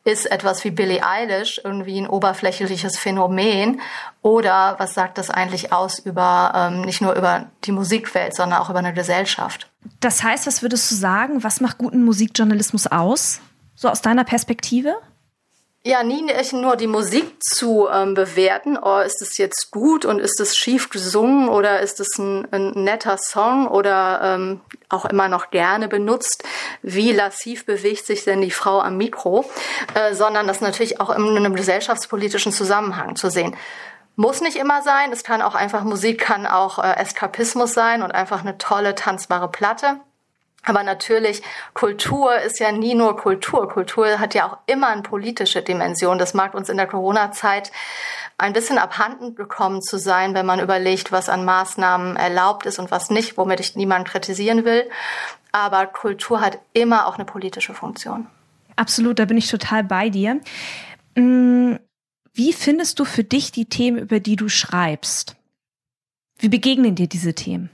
ist 0.05 0.31
etwas 0.31 0.63
wie 0.65 0.71
Billie 0.71 1.05
Eilish 1.05 1.61
irgendwie 1.65 1.99
ein 1.99 2.07
oberflächliches 2.07 2.97
Phänomen 2.99 3.81
oder 4.23 4.77
was 4.79 4.95
sagt 4.95 5.19
das 5.19 5.31
eigentlich 5.31 5.73
aus 5.73 5.99
über 5.99 6.53
ähm, 6.55 6.83
nicht 6.83 7.01
nur 7.01 7.15
über 7.15 7.47
die 7.65 7.73
Musikwelt, 7.73 8.37
sondern 8.37 8.61
auch 8.61 8.71
über 8.71 8.79
eine 8.79 8.95
Gesellschaft? 8.95 9.69
Das 10.01 10.23
heißt, 10.23 10.47
was 10.47 10.63
würdest 10.63 10.91
du 10.91 10.95
sagen, 10.95 11.43
was 11.43 11.61
macht 11.61 11.79
guten 11.79 12.05
Musikjournalismus 12.05 12.87
aus? 12.87 13.41
So 13.75 13.89
aus 13.89 14.01
deiner 14.01 14.25
Perspektive? 14.25 14.95
Ja, 15.87 16.03
nie 16.03 16.27
nur 16.51 16.75
die 16.75 16.89
Musik 16.89 17.41
zu 17.41 17.87
ähm, 17.87 18.15
bewerten. 18.15 18.77
Oh, 18.77 18.99
ist 18.99 19.23
es 19.23 19.39
jetzt 19.39 19.71
gut 19.71 20.05
und 20.05 20.19
ist 20.19 20.41
es 20.41 20.57
schief 20.57 20.91
gesungen 20.91 21.49
oder 21.49 21.79
ist 21.79 22.01
es 22.01 22.19
ein, 22.19 22.45
ein 22.51 22.71
netter 22.71 23.17
Song 23.19 23.69
oder 23.69 24.21
ähm, 24.21 24.61
auch 24.89 25.05
immer 25.05 25.29
noch 25.29 25.53
gerne 25.53 25.87
benutzt? 25.87 26.43
Wie 26.83 27.13
lassiv 27.13 27.67
bewegt 27.67 28.05
sich 28.05 28.25
denn 28.25 28.41
die 28.41 28.51
Frau 28.51 28.81
am 28.81 28.97
Mikro? 28.97 29.49
Äh, 29.95 30.13
sondern 30.15 30.49
das 30.49 30.61
natürlich 30.61 31.01
auch 31.01 31.11
in 31.11 31.37
einem 31.37 31.55
gesellschaftspolitischen 31.55 32.51
Zusammenhang 32.51 33.15
zu 33.15 33.31
sehen. 33.31 33.57
Muss 34.17 34.41
nicht 34.41 34.57
immer 34.57 34.83
sein. 34.83 35.13
Es 35.13 35.23
kann 35.23 35.41
auch 35.41 35.55
einfach 35.55 35.85
Musik, 35.85 36.19
kann 36.19 36.47
auch 36.47 36.81
äh, 36.81 36.97
Eskapismus 36.97 37.75
sein 37.75 38.03
und 38.03 38.11
einfach 38.11 38.41
eine 38.41 38.59
tolle 38.59 38.97
tanzbare 38.97 39.53
Platte. 39.53 40.01
Aber 40.65 40.83
natürlich, 40.83 41.43
Kultur 41.75 42.37
ist 42.41 42.59
ja 42.59 42.73
nie 42.73 42.95
nur 42.95 43.17
Kultur. 43.17 43.69
Kultur 43.69 44.19
hat 44.19 44.35
ja 44.35 44.51
auch 44.51 44.59
immer 44.67 44.89
eine 44.89 45.03
politische 45.03 45.63
Dimension. 45.63 46.19
Das 46.19 46.35
mag 46.35 46.55
uns 46.55 46.69
in 46.69 46.77
der 46.77 46.89
Corona-Zeit 46.89 47.71
ein 48.37 48.53
bisschen 48.53 48.79
abhanden 48.79 49.37
gekommen 49.37 49.81
zu 49.81 49.99
sein, 49.99 50.35
wenn 50.35 50.45
man 50.45 50.61
überlegt, 50.61 51.13
was 51.13 51.29
an 51.29 51.45
Maßnahmen 51.45 52.17
erlaubt 52.17 52.67
ist 52.67 52.79
und 52.79 52.91
was 52.91 53.11
nicht, 53.11 53.39
womit 53.39 53.61
ich 53.61 53.77
niemanden 53.77 54.09
kritisieren 54.09 54.65
will. 54.65 54.91
Aber 55.53 55.87
Kultur 55.87 56.41
hat 56.41 56.59
immer 56.73 57.07
auch 57.07 57.15
eine 57.15 57.25
politische 57.25 57.73
Funktion. 57.73 58.27
Absolut, 58.75 59.19
da 59.19 59.25
bin 59.25 59.39
ich 59.39 59.49
total 59.49 59.85
bei 59.85 60.11
dir. 60.11 60.41
Mm, 61.15 61.77
wie 62.35 62.53
findest 62.53 62.99
du 62.99 63.05
für 63.05 63.25
dich 63.25 63.53
die 63.53 63.67
Themen, 63.67 63.99
über 63.99 64.21
die 64.21 64.37
du 64.37 64.49
schreibst? 64.49 65.37
Wie 66.39 66.51
begegnen 66.51 66.95
dir 66.95 67.07
diese 67.07 67.35
Themen? 67.35 67.71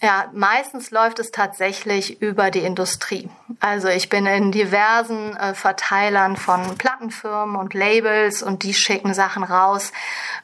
Ja, 0.00 0.30
meistens 0.32 0.92
läuft 0.92 1.18
es 1.18 1.32
tatsächlich 1.32 2.22
über 2.22 2.52
die 2.52 2.60
Industrie. 2.60 3.28
Also 3.58 3.88
ich 3.88 4.08
bin 4.08 4.26
in 4.26 4.52
diversen 4.52 5.36
äh, 5.36 5.54
Verteilern 5.54 6.36
von 6.36 6.78
Plattenfirmen 6.78 7.56
und 7.56 7.74
Labels 7.74 8.44
und 8.44 8.62
die 8.62 8.74
schicken 8.74 9.12
Sachen 9.12 9.42
raus, 9.42 9.92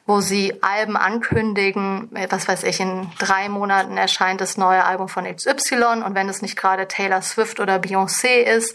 wo 0.06 0.20
sie 0.20 0.60
Alben 0.60 0.96
ankündigen. 0.96 2.10
Was 2.30 2.48
weiß 2.48 2.64
ich, 2.64 2.80
in 2.80 3.08
drei 3.20 3.48
Monaten 3.48 3.96
erscheint 3.96 4.40
das 4.40 4.56
neue 4.56 4.84
Album 4.84 5.08
von 5.08 5.24
XY 5.24 6.02
und 6.04 6.16
wenn 6.16 6.28
es 6.28 6.42
nicht 6.42 6.56
gerade 6.56 6.88
Taylor 6.88 7.22
Swift 7.22 7.60
oder 7.60 7.76
Beyoncé 7.76 8.42
ist, 8.42 8.74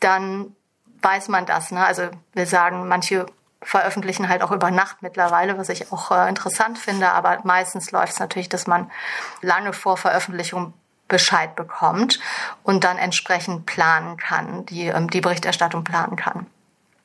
dann 0.00 0.54
weiß 1.00 1.28
man 1.28 1.46
das. 1.46 1.70
Ne? 1.70 1.82
Also 1.82 2.02
wir 2.34 2.46
sagen, 2.46 2.86
manche 2.86 3.24
veröffentlichen 3.62 4.28
halt 4.28 4.42
auch 4.42 4.52
über 4.52 4.70
Nacht 4.70 5.02
mittlerweile, 5.02 5.58
was 5.58 5.68
ich 5.68 5.92
auch 5.92 6.10
äh, 6.10 6.28
interessant 6.28 6.78
finde. 6.78 7.10
Aber 7.10 7.38
meistens 7.44 7.90
läuft 7.90 8.14
es 8.14 8.18
natürlich, 8.20 8.48
dass 8.48 8.66
man 8.66 8.90
lange 9.42 9.72
vor 9.72 9.96
Veröffentlichung 9.96 10.74
Bescheid 11.08 11.56
bekommt 11.56 12.20
und 12.62 12.84
dann 12.84 12.98
entsprechend 12.98 13.66
planen 13.66 14.16
kann, 14.18 14.66
die, 14.66 14.86
ähm, 14.86 15.10
die 15.10 15.20
Berichterstattung 15.20 15.82
planen 15.82 16.16
kann. 16.16 16.46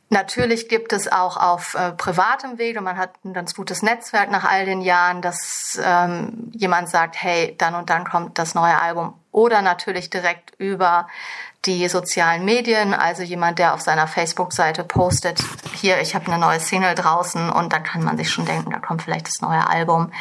Natürlich 0.09 0.69
gibt 0.69 0.93
es 0.93 1.11
auch 1.11 1.37
auf 1.37 1.73
äh, 1.73 1.91
privatem 1.93 2.59
Wege, 2.59 2.81
man 2.81 2.97
hat 2.97 3.11
ein 3.25 3.33
ganz 3.33 3.55
gutes 3.55 3.81
Netzwerk 3.81 4.29
nach 4.29 4.43
all 4.43 4.65
den 4.65 4.81
Jahren, 4.81 5.23
dass 5.23 5.79
ähm, 5.83 6.51
jemand 6.53 6.89
sagt, 6.89 7.15
hey, 7.19 7.55
dann 7.57 7.73
und 7.73 7.89
dann 7.89 8.03
kommt 8.07 8.37
das 8.37 8.53
neue 8.53 8.79
Album. 8.79 9.15
Oder 9.33 9.61
natürlich 9.61 10.09
direkt 10.09 10.53
über 10.57 11.07
die 11.65 11.87
sozialen 11.87 12.43
Medien, 12.43 12.93
also 12.93 13.23
jemand, 13.23 13.57
der 13.57 13.73
auf 13.73 13.81
seiner 13.81 14.05
Facebook-Seite 14.05 14.83
postet, 14.83 15.41
hier, 15.73 16.01
ich 16.01 16.13
habe 16.13 16.27
eine 16.27 16.37
neue 16.37 16.59
Single 16.59 16.93
draußen 16.93 17.49
und 17.49 17.71
dann 17.71 17.83
kann 17.83 18.03
man 18.03 18.17
sich 18.17 18.29
schon 18.29 18.45
denken, 18.45 18.71
da 18.71 18.79
kommt 18.79 19.01
vielleicht 19.01 19.27
das 19.27 19.39
neue 19.41 19.65
Album. 19.67 20.11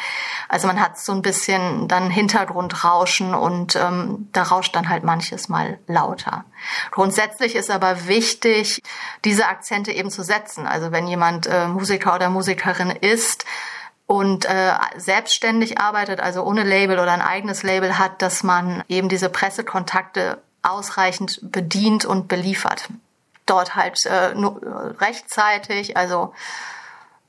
Also 0.47 0.67
man 0.67 0.79
hat 0.79 0.97
so 0.97 1.11
ein 1.11 1.21
bisschen 1.21 1.89
dann 1.89 2.09
Hintergrundrauschen 2.09 3.35
und 3.35 3.75
ähm, 3.75 4.29
da 4.31 4.43
rauscht 4.43 4.73
dann 4.75 4.87
halt 4.87 5.03
manches 5.03 5.49
mal 5.49 5.79
lauter. 5.85 6.45
Grundsätzlich 6.91 7.55
ist 7.55 7.69
aber 7.69 8.07
wichtig, 8.07 8.81
diese 9.25 9.47
Akzente 9.47 9.91
eben 9.91 10.11
zu 10.11 10.23
setzen. 10.23 10.65
Also 10.65 10.91
wenn 10.93 11.07
jemand 11.07 11.45
äh, 11.47 11.67
Musiker 11.67 12.15
oder 12.15 12.29
Musikerin 12.29 12.89
ist, 12.89 13.45
und 14.05 14.45
äh, 14.45 14.73
selbstständig 14.97 15.79
arbeitet, 15.79 16.19
also 16.19 16.43
ohne 16.43 16.63
Label 16.63 16.99
oder 16.99 17.11
ein 17.11 17.21
eigenes 17.21 17.63
Label 17.63 17.97
hat, 17.97 18.21
dass 18.21 18.43
man 18.43 18.83
eben 18.87 19.09
diese 19.09 19.29
Pressekontakte 19.29 20.41
ausreichend 20.61 21.39
bedient 21.43 22.05
und 22.05 22.27
beliefert. 22.27 22.89
Dort 23.45 23.75
halt 23.75 24.05
äh, 24.05 24.33
nur 24.35 24.61
rechtzeitig, 24.99 25.97
also 25.97 26.33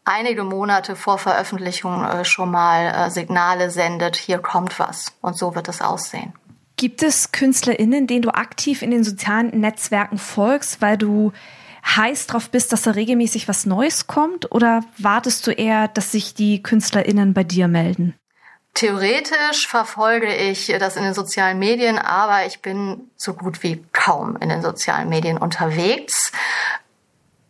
einige 0.04 0.44
Monate 0.44 0.96
vor 0.96 1.18
Veröffentlichung 1.18 2.04
äh, 2.04 2.24
schon 2.24 2.50
mal 2.50 2.86
äh, 2.86 3.10
Signale 3.10 3.70
sendet, 3.70 4.16
hier 4.16 4.38
kommt 4.38 4.78
was. 4.78 5.12
Und 5.20 5.36
so 5.36 5.54
wird 5.54 5.68
es 5.68 5.80
aussehen. 5.80 6.32
Gibt 6.76 7.02
es 7.02 7.32
KünstlerInnen, 7.32 8.06
denen 8.06 8.22
du 8.22 8.34
aktiv 8.34 8.82
in 8.82 8.90
den 8.90 9.04
sozialen 9.04 9.60
Netzwerken 9.60 10.18
folgst, 10.18 10.82
weil 10.82 10.98
du 10.98 11.32
heiß 11.84 12.26
drauf 12.26 12.50
bist, 12.50 12.72
dass 12.72 12.82
da 12.82 12.92
regelmäßig 12.92 13.48
was 13.48 13.66
Neues 13.66 14.06
kommt? 14.06 14.52
Oder 14.52 14.82
wartest 14.98 15.46
du 15.46 15.50
eher, 15.50 15.88
dass 15.88 16.12
sich 16.12 16.34
die 16.34 16.62
KünstlerInnen 16.62 17.34
bei 17.34 17.44
dir 17.44 17.68
melden? 17.68 18.14
Theoretisch 18.74 19.68
verfolge 19.68 20.34
ich 20.34 20.66
das 20.80 20.96
in 20.96 21.04
den 21.04 21.14
sozialen 21.14 21.60
Medien, 21.60 21.96
aber 21.96 22.44
ich 22.46 22.60
bin 22.60 23.08
so 23.16 23.34
gut 23.34 23.62
wie 23.62 23.84
kaum 23.92 24.36
in 24.36 24.48
den 24.48 24.62
sozialen 24.62 25.08
Medien 25.08 25.38
unterwegs. 25.38 26.32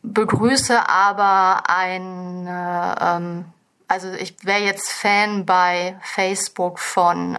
Begrüße 0.02 0.86
aber 0.86 1.62
ein, 1.70 2.46
ähm, 2.46 3.44
also 3.88 4.12
ich 4.12 4.36
wäre 4.42 4.60
jetzt 4.60 4.92
Fan 4.92 5.46
bei 5.46 5.98
Facebook 6.02 6.78
von 6.78 7.38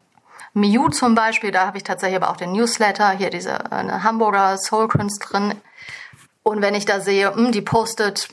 Miu 0.53 0.89
zum 0.89 1.13
Beispiel, 1.13 1.51
da 1.51 1.67
habe 1.67 1.77
ich 1.77 1.83
tatsächlich 1.83 2.15
aber 2.15 2.31
auch 2.31 2.37
den 2.37 2.53
Newsletter, 2.53 3.11
hier 3.11 3.29
diese 3.29 3.59
Hamburger 3.69 4.57
Soul-Künstlerin. 4.57 5.53
Und 6.47 6.61
wenn 6.61 6.75
ich 6.75 6.85
da 6.85 6.99
sehe, 6.99 7.31
mh, 7.31 7.35
hm, 7.35 7.51
die 7.51 7.63
postet 7.63 8.29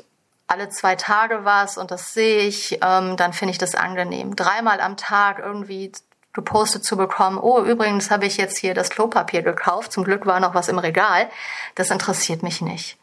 alle 0.46 0.68
zwei 0.68 0.96
Tage 0.96 1.46
was 1.46 1.78
und 1.78 1.90
das 1.90 2.12
sehe 2.12 2.42
ich, 2.42 2.78
ähm, 2.82 3.16
dann 3.16 3.32
finde 3.32 3.52
ich 3.52 3.58
das 3.58 3.74
angenehm. 3.74 4.36
Dreimal 4.36 4.82
am 4.82 4.98
Tag 4.98 5.38
irgendwie 5.38 5.92
gepostet 6.34 6.84
zu 6.84 6.98
bekommen, 6.98 7.38
oh, 7.38 7.62
übrigens 7.62 8.10
habe 8.10 8.26
ich 8.26 8.36
jetzt 8.36 8.58
hier 8.58 8.74
das 8.74 8.90
Klopapier 8.90 9.40
gekauft, 9.40 9.92
zum 9.92 10.04
Glück 10.04 10.26
war 10.26 10.40
noch 10.40 10.54
was 10.54 10.68
im 10.68 10.78
Regal, 10.78 11.30
das 11.74 11.90
interessiert 11.90 12.42
mich 12.42 12.60
nicht. 12.60 12.98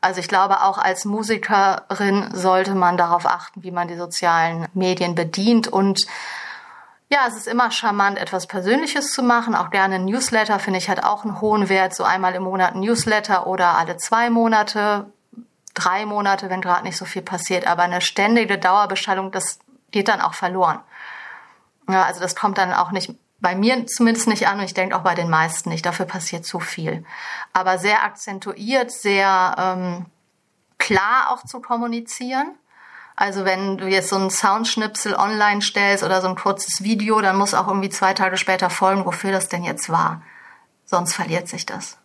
Also 0.00 0.20
ich 0.20 0.28
glaube, 0.28 0.62
auch 0.62 0.78
als 0.78 1.04
Musikerin 1.04 2.30
sollte 2.32 2.76
man 2.76 2.96
darauf 2.96 3.26
achten, 3.26 3.64
wie 3.64 3.72
man 3.72 3.88
die 3.88 3.96
sozialen 3.96 4.68
Medien 4.74 5.16
bedient 5.16 5.66
und 5.66 6.06
ja, 7.08 7.26
es 7.28 7.36
ist 7.36 7.46
immer 7.46 7.70
charmant, 7.70 8.18
etwas 8.18 8.46
Persönliches 8.46 9.12
zu 9.12 9.22
machen. 9.22 9.54
Auch 9.54 9.70
gerne 9.70 9.96
ein 9.96 10.04
Newsletter 10.04 10.58
finde 10.58 10.78
ich 10.78 10.88
hat 10.88 11.04
auch 11.04 11.24
einen 11.24 11.40
hohen 11.40 11.68
Wert. 11.68 11.94
So 11.94 12.04
einmal 12.04 12.34
im 12.34 12.42
Monat 12.42 12.74
ein 12.74 12.80
Newsletter 12.80 13.46
oder 13.46 13.78
alle 13.78 13.96
zwei 13.96 14.28
Monate 14.30 15.06
drei 15.76 16.06
Monate, 16.06 16.50
wenn 16.50 16.60
gerade 16.60 16.82
nicht 16.82 16.96
so 16.96 17.04
viel 17.04 17.22
passiert. 17.22 17.66
Aber 17.66 17.82
eine 17.82 18.00
ständige 18.00 18.58
Dauerbeschallung, 18.58 19.30
das 19.30 19.60
geht 19.92 20.08
dann 20.08 20.20
auch 20.20 20.34
verloren. 20.34 20.80
Ja, 21.88 22.02
also 22.04 22.20
das 22.20 22.34
kommt 22.34 22.58
dann 22.58 22.72
auch 22.72 22.90
nicht 22.90 23.14
bei 23.38 23.54
mir 23.54 23.86
zumindest 23.86 24.26
nicht 24.26 24.48
an 24.48 24.58
und 24.58 24.64
ich 24.64 24.74
denke 24.74 24.96
auch 24.96 25.02
bei 25.02 25.14
den 25.14 25.30
meisten 25.30 25.68
nicht. 25.68 25.86
Dafür 25.86 26.06
passiert 26.06 26.44
zu 26.44 26.58
viel. 26.58 27.04
Aber 27.52 27.78
sehr 27.78 28.02
akzentuiert, 28.02 28.90
sehr 28.90 29.54
ähm, 29.58 30.06
klar 30.78 31.30
auch 31.30 31.44
zu 31.44 31.60
kommunizieren. 31.60 32.56
Also 33.16 33.46
wenn 33.46 33.78
du 33.78 33.88
jetzt 33.88 34.10
so 34.10 34.16
einen 34.16 34.30
Soundschnipsel 34.30 35.14
online 35.14 35.62
stellst 35.62 36.04
oder 36.04 36.20
so 36.20 36.28
ein 36.28 36.36
kurzes 36.36 36.84
Video, 36.84 37.20
dann 37.22 37.36
muss 37.36 37.54
auch 37.54 37.66
irgendwie 37.66 37.88
zwei 37.88 38.12
Tage 38.12 38.36
später 38.36 38.68
folgen, 38.68 39.06
wofür 39.06 39.32
das 39.32 39.48
denn 39.48 39.64
jetzt 39.64 39.88
war. 39.88 40.22
Sonst 40.84 41.14
verliert 41.14 41.48
sich 41.48 41.64
das. 41.64 41.96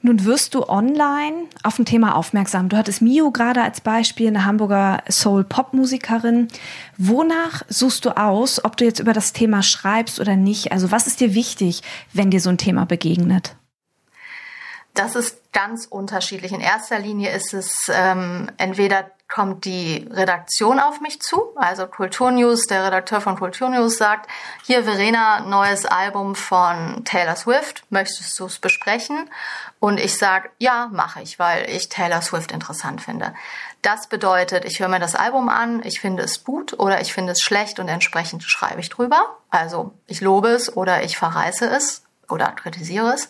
Nun 0.00 0.24
wirst 0.24 0.54
du 0.54 0.68
online 0.68 1.46
auf 1.64 1.78
ein 1.78 1.84
Thema 1.84 2.14
aufmerksam. 2.14 2.68
Du 2.68 2.76
hattest 2.76 3.02
Mio 3.02 3.32
gerade 3.32 3.62
als 3.62 3.80
Beispiel, 3.80 4.28
eine 4.28 4.44
Hamburger 4.44 5.02
Soul-Pop-Musikerin. 5.10 6.48
Wonach 6.98 7.62
suchst 7.68 8.04
du 8.04 8.16
aus, 8.16 8.64
ob 8.64 8.76
du 8.76 8.84
jetzt 8.84 9.00
über 9.00 9.12
das 9.12 9.32
Thema 9.32 9.62
schreibst 9.62 10.20
oder 10.20 10.36
nicht? 10.36 10.70
Also 10.70 10.92
was 10.92 11.08
ist 11.08 11.20
dir 11.20 11.34
wichtig, 11.34 11.82
wenn 12.12 12.30
dir 12.30 12.40
so 12.40 12.50
ein 12.50 12.58
Thema 12.58 12.86
begegnet? 12.86 13.56
Das 14.94 15.16
ist 15.16 15.52
ganz 15.52 15.86
unterschiedlich. 15.86 16.52
In 16.52 16.60
erster 16.60 16.98
Linie 16.98 17.30
ist 17.30 17.52
es 17.52 17.90
ähm, 17.92 18.50
entweder 18.56 19.10
kommt 19.28 19.66
die 19.66 20.08
Redaktion 20.10 20.80
auf 20.80 21.00
mich 21.00 21.20
zu, 21.20 21.52
also 21.56 21.86
Kulturnews, 21.86 22.62
der 22.62 22.86
Redakteur 22.86 23.20
von 23.20 23.36
Kulturnews 23.36 23.98
sagt, 23.98 24.28
hier 24.64 24.84
Verena, 24.84 25.40
neues 25.40 25.84
Album 25.84 26.34
von 26.34 27.04
Taylor 27.04 27.36
Swift, 27.36 27.84
möchtest 27.90 28.38
du 28.40 28.46
es 28.46 28.58
besprechen? 28.58 29.28
Und 29.80 30.00
ich 30.00 30.16
sage, 30.16 30.48
ja, 30.58 30.88
mache 30.92 31.20
ich, 31.20 31.38
weil 31.38 31.68
ich 31.68 31.90
Taylor 31.90 32.22
Swift 32.22 32.52
interessant 32.52 33.02
finde. 33.02 33.34
Das 33.82 34.08
bedeutet, 34.08 34.64
ich 34.64 34.80
höre 34.80 34.88
mir 34.88 34.98
das 34.98 35.14
Album 35.14 35.50
an, 35.50 35.82
ich 35.84 36.00
finde 36.00 36.22
es 36.22 36.42
gut 36.42 36.78
oder 36.78 37.00
ich 37.02 37.12
finde 37.12 37.32
es 37.32 37.42
schlecht 37.42 37.78
und 37.78 37.88
entsprechend 37.88 38.42
schreibe 38.42 38.80
ich 38.80 38.88
drüber. 38.88 39.36
Also 39.50 39.92
ich 40.06 40.22
lobe 40.22 40.48
es 40.48 40.74
oder 40.74 41.02
ich 41.04 41.18
verreiße 41.18 41.66
es 41.66 42.02
oder 42.28 42.46
kritisiere 42.52 43.12
es. 43.12 43.28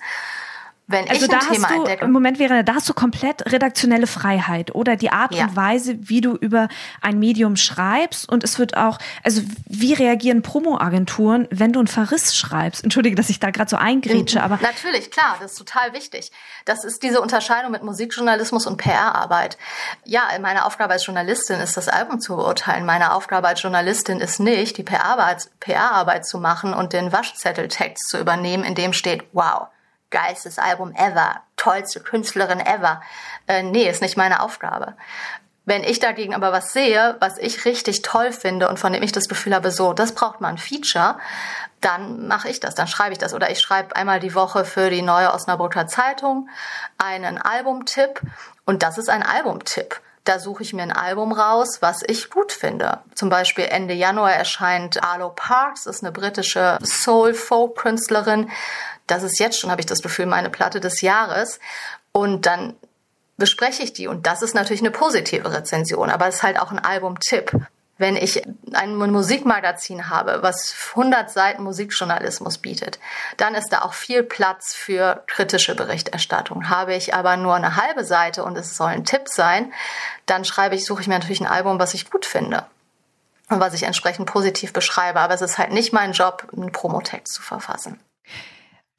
Wenn 0.90 1.06
also 1.06 1.26
ich 1.26 1.30
ein 1.32 1.38
da 1.38 1.38
Thema 1.46 1.68
hast 1.68 1.70
du, 1.70 1.78
entdecke. 1.80 2.04
Im 2.06 2.12
Moment 2.12 2.38
wäre, 2.38 2.64
da 2.64 2.74
hast 2.74 2.88
du 2.88 2.94
komplett 2.94 3.52
redaktionelle 3.52 4.06
Freiheit 4.06 4.74
oder 4.74 4.96
die 4.96 5.10
Art 5.10 5.34
Ja. 5.34 5.44
und 5.44 5.54
Weise, 5.54 5.96
wie 6.00 6.22
du 6.22 6.34
über 6.34 6.68
ein 7.02 7.18
Medium 7.18 7.56
schreibst 7.56 8.26
und 8.26 8.42
es 8.42 8.58
wird 8.58 8.74
auch, 8.74 8.98
also 9.22 9.42
wie 9.66 9.92
reagieren 9.92 10.40
Promo-Agenturen, 10.40 11.46
wenn 11.50 11.74
du 11.74 11.80
einen 11.80 11.88
Verriss 11.88 12.34
schreibst? 12.34 12.82
Entschuldige, 12.82 13.16
dass 13.16 13.28
ich 13.28 13.38
da 13.38 13.50
gerade 13.50 13.68
so 13.68 13.76
eingrätsche, 13.76 14.42
aber 14.42 14.58
Natürlich, 14.62 15.10
klar, 15.10 15.36
das 15.40 15.52
ist 15.52 15.58
total 15.58 15.92
wichtig. 15.92 16.32
Das 16.64 16.84
ist 16.84 17.02
diese 17.02 17.20
Unterscheidung 17.20 17.70
mit 17.70 17.82
Musikjournalismus 17.82 18.66
und 18.66 18.78
PR-Arbeit. 18.78 19.58
Ja, 20.04 20.22
meine 20.40 20.64
Aufgabe 20.64 20.94
als 20.94 21.04
Journalistin 21.04 21.60
ist, 21.60 21.76
das 21.76 21.88
Album 21.88 22.18
zu 22.18 22.34
beurteilen. 22.34 22.86
Meine 22.86 23.12
Aufgabe 23.12 23.48
als 23.48 23.60
Journalistin 23.60 24.20
ist 24.20 24.40
nicht, 24.40 24.78
die 24.78 24.84
PR-Arbeit 24.84 25.50
PR 25.60 26.22
zu 26.22 26.38
machen 26.38 26.72
und 26.72 26.94
den 26.94 27.12
Waschzetteltext 27.12 28.08
zu 28.08 28.18
übernehmen, 28.18 28.64
in 28.64 28.74
dem 28.74 28.94
steht, 28.94 29.24
wow, 29.32 29.66
geilstes 30.10 30.58
Album 30.58 30.94
ever, 30.94 31.42
tollste 31.56 32.00
Künstlerin 32.00 32.60
ever. 32.60 33.02
Äh, 33.46 33.62
nee, 33.62 33.88
ist 33.88 34.02
nicht 34.02 34.16
meine 34.16 34.42
Aufgabe. 34.42 34.94
Wenn 35.64 35.84
ich 35.84 35.98
dagegen 35.98 36.34
aber 36.34 36.50
was 36.50 36.72
sehe, 36.72 37.16
was 37.20 37.36
ich 37.36 37.66
richtig 37.66 38.00
toll 38.00 38.32
finde 38.32 38.70
und 38.70 38.78
von 38.78 38.92
dem 38.92 39.02
ich 39.02 39.12
das 39.12 39.28
Gefühl 39.28 39.54
habe, 39.54 39.70
so, 39.70 39.92
das 39.92 40.12
braucht 40.12 40.40
mal 40.40 40.48
ein 40.48 40.56
Feature, 40.56 41.18
dann 41.82 42.26
mache 42.26 42.48
ich 42.48 42.58
das, 42.58 42.74
dann 42.74 42.88
schreibe 42.88 43.12
ich 43.12 43.18
das. 43.18 43.34
Oder 43.34 43.50
ich 43.50 43.60
schreibe 43.60 43.94
einmal 43.94 44.18
die 44.18 44.34
Woche 44.34 44.64
für 44.64 44.88
die 44.88 45.02
neue 45.02 45.32
Osnabrücker 45.32 45.86
Zeitung 45.86 46.48
einen 46.96 47.36
Albumtipp 47.36 48.22
und 48.64 48.82
das 48.82 48.96
ist 48.96 49.10
ein 49.10 49.22
Albumtipp. 49.22 50.00
Da 50.28 50.38
suche 50.38 50.62
ich 50.62 50.74
mir 50.74 50.82
ein 50.82 50.92
Album 50.92 51.32
raus, 51.32 51.78
was 51.80 52.02
ich 52.06 52.28
gut 52.28 52.52
finde. 52.52 52.98
Zum 53.14 53.30
Beispiel 53.30 53.64
Ende 53.64 53.94
Januar 53.94 54.34
erscheint 54.34 55.02
Arlo 55.02 55.30
Parks, 55.30 55.86
ist 55.86 56.04
eine 56.04 56.12
britische 56.12 56.76
Soul-Folk-Künstlerin. 56.84 58.50
Das 59.06 59.22
ist 59.22 59.40
jetzt 59.40 59.58
schon, 59.58 59.70
habe 59.70 59.80
ich 59.80 59.86
das 59.86 60.02
Gefühl, 60.02 60.26
meine 60.26 60.50
Platte 60.50 60.80
des 60.80 61.00
Jahres. 61.00 61.60
Und 62.12 62.44
dann 62.44 62.76
bespreche 63.38 63.82
ich 63.82 63.94
die 63.94 64.06
und 64.06 64.26
das 64.26 64.42
ist 64.42 64.54
natürlich 64.54 64.82
eine 64.82 64.90
positive 64.90 65.50
Rezension, 65.50 66.10
aber 66.10 66.28
es 66.28 66.34
ist 66.36 66.42
halt 66.42 66.60
auch 66.60 66.72
ein 66.72 66.78
Albumtipp. 66.78 67.50
Wenn 67.98 68.14
ich 68.16 68.42
ein 68.72 68.94
Musikmagazin 68.94 70.08
habe, 70.08 70.38
was 70.42 70.74
100 70.90 71.30
Seiten 71.30 71.64
Musikjournalismus 71.64 72.58
bietet, 72.58 73.00
dann 73.36 73.56
ist 73.56 73.72
da 73.72 73.82
auch 73.82 73.92
viel 73.92 74.22
Platz 74.22 74.72
für 74.72 75.24
kritische 75.26 75.74
Berichterstattung. 75.74 76.68
Habe 76.68 76.94
ich 76.94 77.12
aber 77.12 77.36
nur 77.36 77.54
eine 77.54 77.74
halbe 77.74 78.04
Seite 78.04 78.44
und 78.44 78.56
es 78.56 78.76
soll 78.76 78.90
ein 78.90 79.04
Tipp 79.04 79.28
sein, 79.28 79.72
dann 80.26 80.44
schreibe 80.44 80.76
ich, 80.76 80.84
suche 80.84 81.02
ich 81.02 81.08
mir 81.08 81.18
natürlich 81.18 81.40
ein 81.40 81.48
Album, 81.48 81.80
was 81.80 81.92
ich 81.92 82.08
gut 82.08 82.24
finde 82.24 82.64
und 83.48 83.58
was 83.58 83.74
ich 83.74 83.82
entsprechend 83.82 84.26
positiv 84.26 84.72
beschreibe. 84.72 85.18
Aber 85.18 85.34
es 85.34 85.42
ist 85.42 85.58
halt 85.58 85.72
nicht 85.72 85.92
mein 85.92 86.12
Job, 86.12 86.46
einen 86.56 86.70
Promotext 86.70 87.34
zu 87.34 87.42
verfassen. 87.42 87.98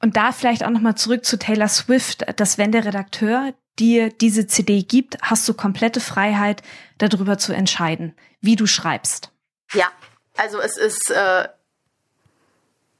Und 0.02 0.16
da 0.16 0.32
vielleicht 0.32 0.64
auch 0.64 0.70
nochmal 0.70 0.94
zurück 0.94 1.24
zu 1.24 1.38
Taylor 1.38 1.68
Swift, 1.68 2.26
dass 2.38 2.58
wenn 2.58 2.72
der 2.72 2.84
Redakteur 2.84 3.52
dir 3.80 4.10
diese 4.10 4.46
CD 4.46 4.82
gibt, 4.82 5.16
hast 5.22 5.48
du 5.48 5.54
komplette 5.54 6.00
Freiheit, 6.00 6.62
darüber 6.98 7.38
zu 7.38 7.52
entscheiden, 7.52 8.14
wie 8.40 8.56
du 8.56 8.66
schreibst. 8.66 9.30
Ja, 9.72 9.90
also 10.36 10.60
es 10.60 10.76
ist 10.76 11.10
äh, 11.10 11.48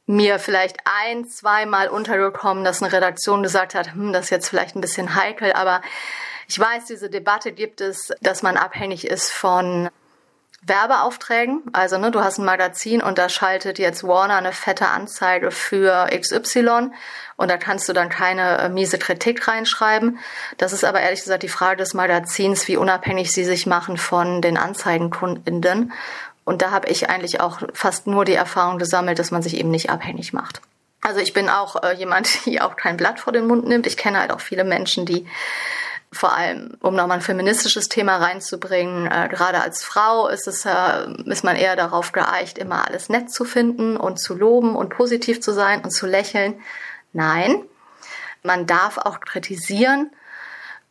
mir 0.06 0.38
vielleicht 0.38 0.78
ein, 0.84 1.28
zweimal 1.28 1.88
untergekommen, 1.88 2.64
dass 2.64 2.82
eine 2.82 2.92
Redaktion 2.92 3.42
gesagt 3.42 3.75
hat, 3.75 3.94
hm, 3.94 4.12
das 4.12 4.25
ist 4.25 4.30
jetzt 4.30 4.49
vielleicht 4.49 4.75
ein 4.75 4.80
bisschen 4.80 5.14
heikel, 5.14 5.52
aber 5.52 5.82
ich 6.49 6.58
weiß, 6.58 6.87
diese 6.87 7.10
Debatte 7.10 7.52
gibt 7.52 7.80
es, 7.80 8.12
dass 8.20 8.42
man 8.42 8.56
abhängig 8.56 9.06
ist 9.06 9.30
von 9.30 9.88
Werbeaufträgen. 10.62 11.62
Also 11.73 11.97
ne, 11.97 12.11
du 12.11 12.23
hast 12.23 12.38
ein 12.38 12.45
Magazin 12.45 13.02
und 13.02 13.19
da 13.19 13.29
schaltet 13.29 13.79
jetzt 13.79 14.05
Warner 14.05 14.37
eine 14.37 14.52
fette 14.52 14.88
Anzeige 14.88 15.50
für 15.50 16.08
XY 16.15 16.91
und 17.37 17.50
da 17.50 17.56
kannst 17.56 17.89
du 17.89 17.95
dann 17.95 18.11
keine 18.11 18.58
äh, 18.58 18.69
miese 18.69 18.99
Kritik 18.99 19.49
reinschreiben. 19.49 20.19
Das 20.58 20.73
ist 20.75 20.84
aber 20.84 21.00
ehrlich 21.00 21.23
gesagt 21.23 21.43
die 21.43 21.49
Frage 21.49 21.78
des 21.78 21.95
Magazins, 21.95 22.69
wie 22.69 22.76
unabhängig 22.76 23.32
sie 23.32 23.45
sich 23.45 23.67
machen 23.67 23.97
von 23.97 24.43
den 24.43 24.58
Anzeigenkundinnen. 24.58 25.93
Und 26.45 26.63
da 26.63 26.71
habe 26.71 26.89
ich 26.89 27.08
eigentlich 27.08 27.41
auch 27.41 27.61
fast 27.73 28.06
nur 28.06 28.25
die 28.25 28.34
Erfahrung 28.34 28.78
gesammelt, 28.78 29.19
dass 29.19 29.30
man 29.30 29.43
sich 29.43 29.56
eben 29.56 29.71
nicht 29.71 29.89
abhängig 29.89 30.32
macht. 30.32 30.61
Also 31.00 31.21
ich 31.21 31.32
bin 31.32 31.49
auch 31.49 31.82
äh, 31.82 31.95
jemand, 31.95 32.28
die 32.45 32.61
auch 32.61 32.76
kein 32.76 32.99
Blatt 32.99 33.21
vor 33.21 33.32
den 33.32 33.47
Mund 33.47 33.67
nimmt. 33.67 33.87
Ich 33.87 33.97
kenne 33.97 34.21
halt 34.21 34.32
auch 34.32 34.41
viele 34.41 34.65
Menschen, 34.65 35.06
die 35.06 35.26
vor 36.12 36.32
allem, 36.36 36.76
um 36.80 36.94
nochmal 36.94 37.18
ein 37.18 37.23
feministisches 37.23 37.88
Thema 37.88 38.16
reinzubringen, 38.16 39.06
äh, 39.06 39.28
gerade 39.28 39.62
als 39.62 39.84
Frau 39.84 40.26
ist 40.28 40.49
es, 40.49 40.64
äh, 40.64 41.06
ist 41.26 41.44
man 41.44 41.56
eher 41.56 41.76
darauf 41.76 42.12
geeicht, 42.12 42.58
immer 42.58 42.86
alles 42.86 43.08
nett 43.08 43.30
zu 43.30 43.44
finden 43.44 43.96
und 43.96 44.18
zu 44.18 44.34
loben 44.34 44.75
und 44.75 44.88
positiv 44.88 45.40
zu 45.40 45.52
sein 45.52 45.82
und 45.82 45.90
zu 45.90 46.06
lächeln. 46.06 46.60
Nein, 47.12 47.62
man 48.42 48.66
darf 48.66 48.99
auch 48.99 49.20
kritisieren. 49.20 50.10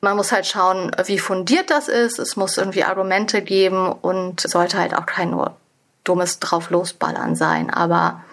Man 0.02 0.16
muss 0.16 0.32
halt 0.32 0.48
schauen, 0.48 0.92
wie 1.06 1.20
fundiert 1.20 1.70
das 1.70 1.90
ist. 1.90 2.20
Es 2.20 2.38
muss 2.38 2.58
irgendwie 2.58 2.86
Argumente 2.86 3.42
geben 3.42 3.92
und 3.92 4.40
sollte 4.40 4.78
halt 4.78 4.96
auch 4.96 5.06
kein 5.06 5.32
nur 5.32 5.58
dummes 6.06 6.40
drauf 6.40 6.70
losballern 6.70 7.36
sein. 7.36 7.70
Aber 7.70 8.24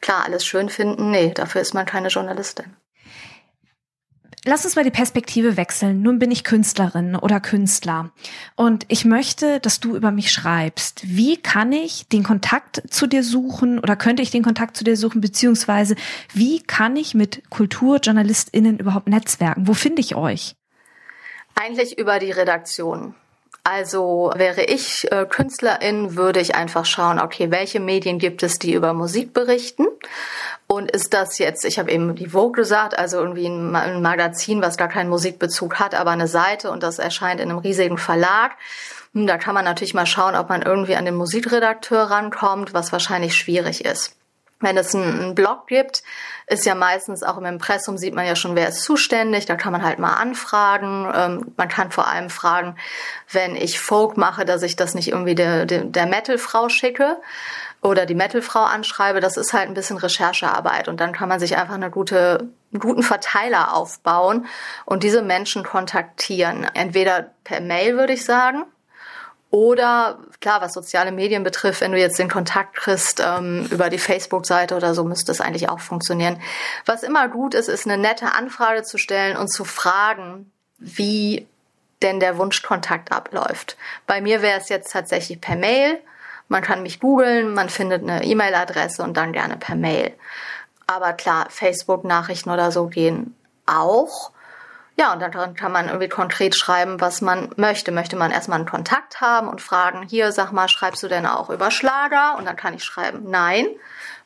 klar, 0.00 0.24
alles 0.24 0.44
schön 0.44 0.68
finden, 0.68 1.10
nee, 1.10 1.32
dafür 1.34 1.60
ist 1.60 1.74
man 1.74 1.86
keine 1.86 2.08
Journalistin. 2.08 2.76
Lass 4.48 4.64
uns 4.64 4.76
mal 4.76 4.84
die 4.84 4.90
Perspektive 4.90 5.58
wechseln. 5.58 6.00
Nun 6.00 6.18
bin 6.18 6.30
ich 6.30 6.42
Künstlerin 6.42 7.16
oder 7.16 7.38
Künstler 7.38 8.12
und 8.56 8.86
ich 8.88 9.04
möchte, 9.04 9.60
dass 9.60 9.78
du 9.78 9.94
über 9.94 10.10
mich 10.10 10.32
schreibst. 10.32 11.02
Wie 11.04 11.36
kann 11.36 11.70
ich 11.70 12.08
den 12.08 12.22
Kontakt 12.22 12.82
zu 12.88 13.06
dir 13.06 13.22
suchen 13.22 13.78
oder 13.78 13.94
könnte 13.94 14.22
ich 14.22 14.30
den 14.30 14.42
Kontakt 14.42 14.74
zu 14.74 14.84
dir 14.84 14.96
suchen, 14.96 15.20
beziehungsweise 15.20 15.96
wie 16.32 16.62
kann 16.62 16.96
ich 16.96 17.14
mit 17.14 17.42
KulturjournalistInnen 17.50 18.78
überhaupt 18.78 19.08
netzwerken? 19.08 19.68
Wo 19.68 19.74
finde 19.74 20.00
ich 20.00 20.14
euch? 20.14 20.56
Eigentlich 21.54 21.98
über 21.98 22.18
die 22.18 22.30
Redaktion. 22.30 23.14
Also 23.70 24.32
wäre 24.34 24.62
ich 24.62 25.12
äh, 25.12 25.26
Künstlerin, 25.26 26.16
würde 26.16 26.40
ich 26.40 26.54
einfach 26.54 26.86
schauen, 26.86 27.20
okay, 27.20 27.50
welche 27.50 27.80
Medien 27.80 28.18
gibt 28.18 28.42
es, 28.42 28.58
die 28.58 28.72
über 28.72 28.94
Musik 28.94 29.34
berichten? 29.34 29.86
Und 30.66 30.90
ist 30.90 31.12
das 31.12 31.36
jetzt, 31.36 31.66
ich 31.66 31.78
habe 31.78 31.90
eben 31.90 32.14
die 32.14 32.30
Vogue 32.30 32.52
gesagt, 32.52 32.98
also 32.98 33.18
irgendwie 33.18 33.46
ein, 33.46 33.76
ein 33.76 34.00
Magazin, 34.00 34.62
was 34.62 34.78
gar 34.78 34.88
keinen 34.88 35.10
Musikbezug 35.10 35.78
hat, 35.78 35.94
aber 35.94 36.12
eine 36.12 36.28
Seite 36.28 36.70
und 36.70 36.82
das 36.82 36.98
erscheint 36.98 37.42
in 37.42 37.50
einem 37.50 37.58
riesigen 37.58 37.98
Verlag. 37.98 38.52
Hm, 39.12 39.26
Da 39.26 39.36
kann 39.36 39.54
man 39.54 39.66
natürlich 39.66 39.92
mal 39.92 40.06
schauen, 40.06 40.34
ob 40.34 40.48
man 40.48 40.62
irgendwie 40.62 40.96
an 40.96 41.04
den 41.04 41.16
Musikredakteur 41.16 42.04
rankommt, 42.04 42.72
was 42.72 42.90
wahrscheinlich 42.92 43.36
schwierig 43.36 43.84
ist. 43.84 44.17
Wenn 44.60 44.76
es 44.76 44.94
einen, 44.94 45.36
Blog 45.36 45.68
gibt, 45.68 46.02
ist 46.48 46.66
ja 46.66 46.74
meistens 46.74 47.22
auch 47.22 47.38
im 47.38 47.44
Impressum 47.44 47.96
sieht 47.96 48.14
man 48.14 48.26
ja 48.26 48.34
schon, 48.34 48.56
wer 48.56 48.68
ist 48.68 48.82
zuständig. 48.82 49.46
Da 49.46 49.54
kann 49.54 49.70
man 49.70 49.84
halt 49.84 50.00
mal 50.00 50.14
anfragen. 50.14 51.08
Ähm, 51.14 51.52
man 51.56 51.68
kann 51.68 51.92
vor 51.92 52.08
allem 52.08 52.28
fragen, 52.28 52.76
wenn 53.30 53.54
ich 53.54 53.78
Folk 53.78 54.16
mache, 54.16 54.44
dass 54.44 54.62
ich 54.62 54.74
das 54.74 54.94
nicht 54.94 55.08
irgendwie 55.08 55.36
der, 55.36 55.64
der, 55.64 55.84
der 55.84 56.06
Metal-Frau 56.06 56.68
schicke 56.68 57.18
oder 57.82 58.04
die 58.04 58.16
Metal-Frau 58.16 58.64
anschreibe. 58.64 59.20
Das 59.20 59.36
ist 59.36 59.52
halt 59.52 59.68
ein 59.68 59.74
bisschen 59.74 59.98
Recherchearbeit. 59.98 60.88
Und 60.88 60.98
dann 60.98 61.12
kann 61.12 61.28
man 61.28 61.38
sich 61.38 61.56
einfach 61.56 61.74
eine 61.74 61.90
gute, 61.90 62.48
einen 62.72 62.80
guten 62.80 63.04
Verteiler 63.04 63.74
aufbauen 63.74 64.46
und 64.84 65.04
diese 65.04 65.22
Menschen 65.22 65.62
kontaktieren. 65.62 66.66
Entweder 66.74 67.30
per 67.44 67.60
Mail, 67.60 67.96
würde 67.96 68.14
ich 68.14 68.24
sagen, 68.24 68.64
oder 69.50 70.18
klar, 70.40 70.60
was 70.60 70.74
soziale 70.74 71.10
Medien 71.10 71.42
betrifft, 71.42 71.80
wenn 71.80 71.92
du 71.92 71.98
jetzt 71.98 72.18
den 72.18 72.28
Kontakt 72.28 72.76
kriegst 72.76 73.22
ähm, 73.24 73.66
über 73.70 73.88
die 73.88 73.98
Facebook-Seite 73.98 74.76
oder 74.76 74.94
so, 74.94 75.04
müsste 75.04 75.32
es 75.32 75.40
eigentlich 75.40 75.70
auch 75.70 75.80
funktionieren. 75.80 76.40
Was 76.84 77.02
immer 77.02 77.28
gut 77.28 77.54
ist, 77.54 77.68
ist 77.68 77.86
eine 77.86 77.96
nette 77.96 78.34
Anfrage 78.34 78.82
zu 78.82 78.98
stellen 78.98 79.36
und 79.36 79.48
zu 79.48 79.64
fragen, 79.64 80.52
wie 80.78 81.46
denn 82.02 82.20
der 82.20 82.36
Wunschkontakt 82.36 83.10
abläuft. 83.10 83.76
Bei 84.06 84.20
mir 84.20 84.42
wäre 84.42 84.60
es 84.60 84.68
jetzt 84.68 84.92
tatsächlich 84.92 85.40
per 85.40 85.56
Mail. 85.56 85.98
Man 86.48 86.62
kann 86.62 86.82
mich 86.82 87.00
googeln, 87.00 87.54
man 87.54 87.70
findet 87.70 88.02
eine 88.02 88.24
E-Mail-Adresse 88.24 89.02
und 89.02 89.16
dann 89.16 89.32
gerne 89.32 89.56
per 89.56 89.74
Mail. 89.74 90.12
Aber 90.86 91.14
klar, 91.14 91.46
Facebook-Nachrichten 91.50 92.50
oder 92.50 92.70
so 92.70 92.86
gehen 92.86 93.34
auch. 93.66 94.30
Ja, 94.98 95.12
und 95.12 95.20
dann 95.20 95.54
kann 95.54 95.70
man 95.70 95.86
irgendwie 95.86 96.08
konkret 96.08 96.56
schreiben, 96.56 97.00
was 97.00 97.20
man 97.20 97.50
möchte. 97.56 97.92
Möchte 97.92 98.16
man 98.16 98.32
erstmal 98.32 98.58
einen 98.58 98.68
Kontakt 98.68 99.20
haben 99.20 99.46
und 99.46 99.62
fragen, 99.62 100.02
hier, 100.02 100.32
sag 100.32 100.50
mal, 100.50 100.68
schreibst 100.68 101.04
du 101.04 101.08
denn 101.08 101.24
auch 101.24 101.50
über 101.50 101.70
Schlager? 101.70 102.36
Und 102.36 102.46
dann 102.46 102.56
kann 102.56 102.74
ich 102.74 102.82
schreiben, 102.82 103.30
nein. 103.30 103.68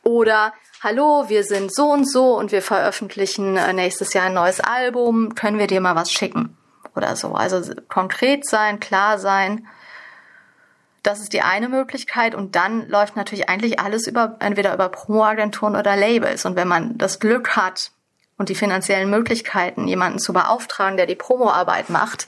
Oder, 0.01 0.51
hallo, 0.81 1.25
wir 1.27 1.43
sind 1.43 1.71
so 1.71 1.91
und 1.91 2.09
so 2.09 2.35
und 2.35 2.51
wir 2.51 2.63
veröffentlichen 2.63 3.55
äh, 3.55 3.71
nächstes 3.71 4.13
Jahr 4.13 4.25
ein 4.25 4.33
neues 4.33 4.61
Album. 4.61 5.35
Können 5.35 5.59
wir 5.59 5.67
dir 5.67 5.79
mal 5.79 5.95
was 5.95 6.11
schicken? 6.11 6.57
Oder 6.95 7.15
so. 7.15 7.33
Also 7.35 7.75
konkret 7.87 8.47
sein, 8.47 8.79
klar 8.79 9.19
sein. 9.19 9.67
Das 11.03 11.19
ist 11.19 11.33
die 11.33 11.43
eine 11.43 11.69
Möglichkeit 11.69 12.33
und 12.33 12.55
dann 12.55 12.87
läuft 12.89 13.15
natürlich 13.15 13.47
eigentlich 13.47 13.79
alles 13.79 14.07
über 14.07 14.37
entweder 14.39 14.73
über 14.73 14.89
Promoagenturen 14.89 15.75
oder 15.75 15.95
Labels 15.95 16.45
und 16.45 16.55
wenn 16.55 16.67
man 16.67 16.97
das 16.97 17.19
Glück 17.19 17.55
hat 17.55 17.91
und 18.37 18.49
die 18.49 18.55
finanziellen 18.55 19.09
Möglichkeiten, 19.09 19.87
jemanden 19.87 20.19
zu 20.19 20.33
beauftragen, 20.33 20.97
der 20.97 21.05
die 21.05 21.15
Promoarbeit 21.15 21.89
macht, 21.89 22.27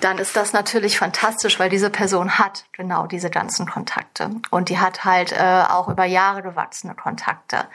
dann 0.00 0.18
ist 0.18 0.34
das 0.34 0.52
natürlich 0.52 0.98
fantastisch, 0.98 1.58
weil 1.58 1.68
diese 1.68 1.90
Person 1.90 2.38
hat 2.38 2.64
genau 2.72 3.06
diese 3.06 3.28
ganzen 3.28 3.66
Kontakte 3.66 4.30
und 4.50 4.70
die 4.70 4.78
hat 4.78 5.04
halt 5.04 5.32
äh, 5.32 5.64
auch 5.68 5.88
über 5.88 6.04
Jahre 6.04 6.42
gewachsene 6.42 6.94
Kontakte. 6.94 7.66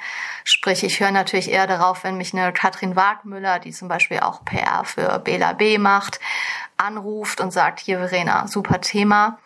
Sprich, 0.43 0.83
ich 0.83 0.99
höre 0.99 1.11
natürlich 1.11 1.51
eher 1.51 1.67
darauf, 1.67 2.03
wenn 2.03 2.17
mich 2.17 2.33
eine 2.33 2.51
Katrin 2.51 2.95
Wagmüller, 2.95 3.59
die 3.59 3.71
zum 3.71 3.87
Beispiel 3.87 4.19
auch 4.19 4.43
PR 4.43 4.83
für 4.85 5.19
Bela 5.19 5.53
B 5.53 5.77
macht, 5.77 6.19
anruft 6.77 7.41
und 7.41 7.51
sagt, 7.51 7.79
hier 7.79 7.99
Verena, 7.99 8.47
super 8.47 8.81
Thema 8.81 9.37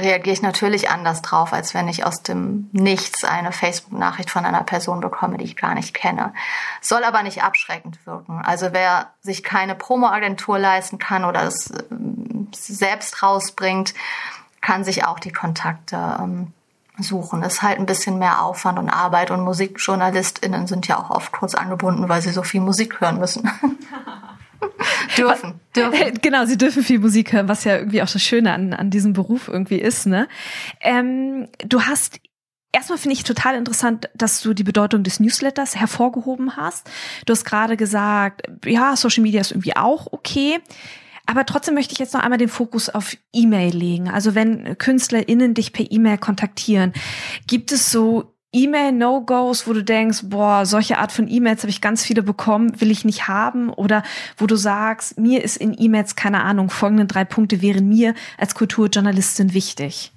reagiere 0.00 0.34
ich 0.34 0.42
natürlich 0.42 0.90
anders 0.90 1.22
drauf, 1.22 1.52
als 1.52 1.74
wenn 1.74 1.88
ich 1.88 2.06
aus 2.06 2.22
dem 2.22 2.68
Nichts 2.72 3.24
eine 3.24 3.52
Facebook-Nachricht 3.52 4.30
von 4.30 4.44
einer 4.44 4.62
Person 4.62 5.00
bekomme, 5.00 5.38
die 5.38 5.44
ich 5.44 5.56
gar 5.56 5.74
nicht 5.74 5.92
kenne. 5.92 6.32
Soll 6.80 7.02
aber 7.04 7.22
nicht 7.22 7.42
abschreckend 7.42 8.06
wirken. 8.06 8.40
Also 8.44 8.68
wer 8.72 9.12
sich 9.22 9.42
keine 9.42 9.74
Promo-Agentur 9.74 10.58
leisten 10.58 10.98
kann 10.98 11.24
oder 11.24 11.42
es 11.44 11.70
äh, 11.70 11.84
selbst 12.52 13.22
rausbringt, 13.22 13.94
kann 14.60 14.84
sich 14.84 15.04
auch 15.04 15.18
die 15.18 15.32
Kontakte 15.32 15.96
ähm, 16.20 16.52
suchen. 16.98 17.42
Ist 17.42 17.62
halt 17.62 17.78
ein 17.78 17.86
bisschen 17.86 18.18
mehr 18.18 18.42
Aufwand 18.42 18.78
und 18.78 18.90
Arbeit 18.90 19.30
und 19.30 19.42
MusikjournalistInnen 19.42 20.66
sind 20.66 20.86
ja 20.86 20.98
auch 20.98 21.10
oft 21.10 21.32
kurz 21.32 21.54
angebunden, 21.54 22.08
weil 22.08 22.22
sie 22.22 22.30
so 22.30 22.42
viel 22.42 22.60
Musik 22.60 23.00
hören 23.00 23.18
müssen. 23.18 23.50
dürfen, 25.16 25.60
dürfen. 25.76 26.18
Genau, 26.22 26.44
sie 26.46 26.58
dürfen 26.58 26.82
viel 26.82 26.98
Musik 26.98 27.32
hören, 27.32 27.48
was 27.48 27.64
ja 27.64 27.76
irgendwie 27.76 28.02
auch 28.02 28.10
das 28.10 28.22
Schöne 28.22 28.52
an, 28.52 28.72
an 28.72 28.90
diesem 28.90 29.12
Beruf 29.12 29.48
irgendwie 29.48 29.78
ist. 29.78 30.06
Ne? 30.06 30.28
Ähm, 30.80 31.48
du 31.66 31.82
hast 31.82 32.20
Erstmal 32.70 32.98
finde 32.98 33.14
ich 33.14 33.24
total 33.24 33.56
interessant, 33.56 34.10
dass 34.14 34.42
du 34.42 34.52
die 34.52 34.62
Bedeutung 34.62 35.02
des 35.02 35.20
Newsletters 35.20 35.74
hervorgehoben 35.74 36.56
hast. 36.56 36.90
Du 37.24 37.32
hast 37.32 37.46
gerade 37.46 37.78
gesagt, 37.78 38.42
ja, 38.66 38.94
Social 38.94 39.22
Media 39.22 39.40
ist 39.40 39.52
irgendwie 39.52 39.74
auch 39.74 40.12
okay. 40.12 40.58
Aber 41.24 41.46
trotzdem 41.46 41.74
möchte 41.74 41.92
ich 41.92 41.98
jetzt 41.98 42.12
noch 42.12 42.20
einmal 42.20 42.38
den 42.38 42.48
Fokus 42.48 42.90
auf 42.90 43.16
E-Mail 43.32 43.74
legen. 43.74 44.08
Also 44.10 44.34
wenn 44.34 44.76
KünstlerInnen 44.76 45.54
dich 45.54 45.72
per 45.72 45.90
E-Mail 45.90 46.18
kontaktieren, 46.18 46.92
gibt 47.46 47.72
es 47.72 47.90
so 47.90 48.34
E-Mail-No-Gos, 48.52 49.66
wo 49.66 49.74
du 49.74 49.84
denkst, 49.84 50.20
boah, 50.24 50.64
solche 50.64 50.98
Art 50.98 51.12
von 51.12 51.28
E-Mails 51.28 51.62
habe 51.62 51.70
ich 51.70 51.82
ganz 51.82 52.02
viele 52.02 52.22
bekommen, 52.22 52.80
will 52.80 52.90
ich 52.90 53.04
nicht 53.04 53.28
haben? 53.28 53.68
Oder 53.70 54.02
wo 54.38 54.46
du 54.46 54.56
sagst, 54.56 55.18
mir 55.18 55.44
ist 55.44 55.58
in 55.58 55.76
E-Mails, 55.78 56.16
keine 56.16 56.42
Ahnung, 56.42 56.70
folgende 56.70 57.04
drei 57.04 57.24
Punkte 57.24 57.60
wären 57.60 57.88
mir 57.88 58.14
als 58.38 58.54
Kulturjournalistin 58.54 59.52
wichtig? 59.52 60.12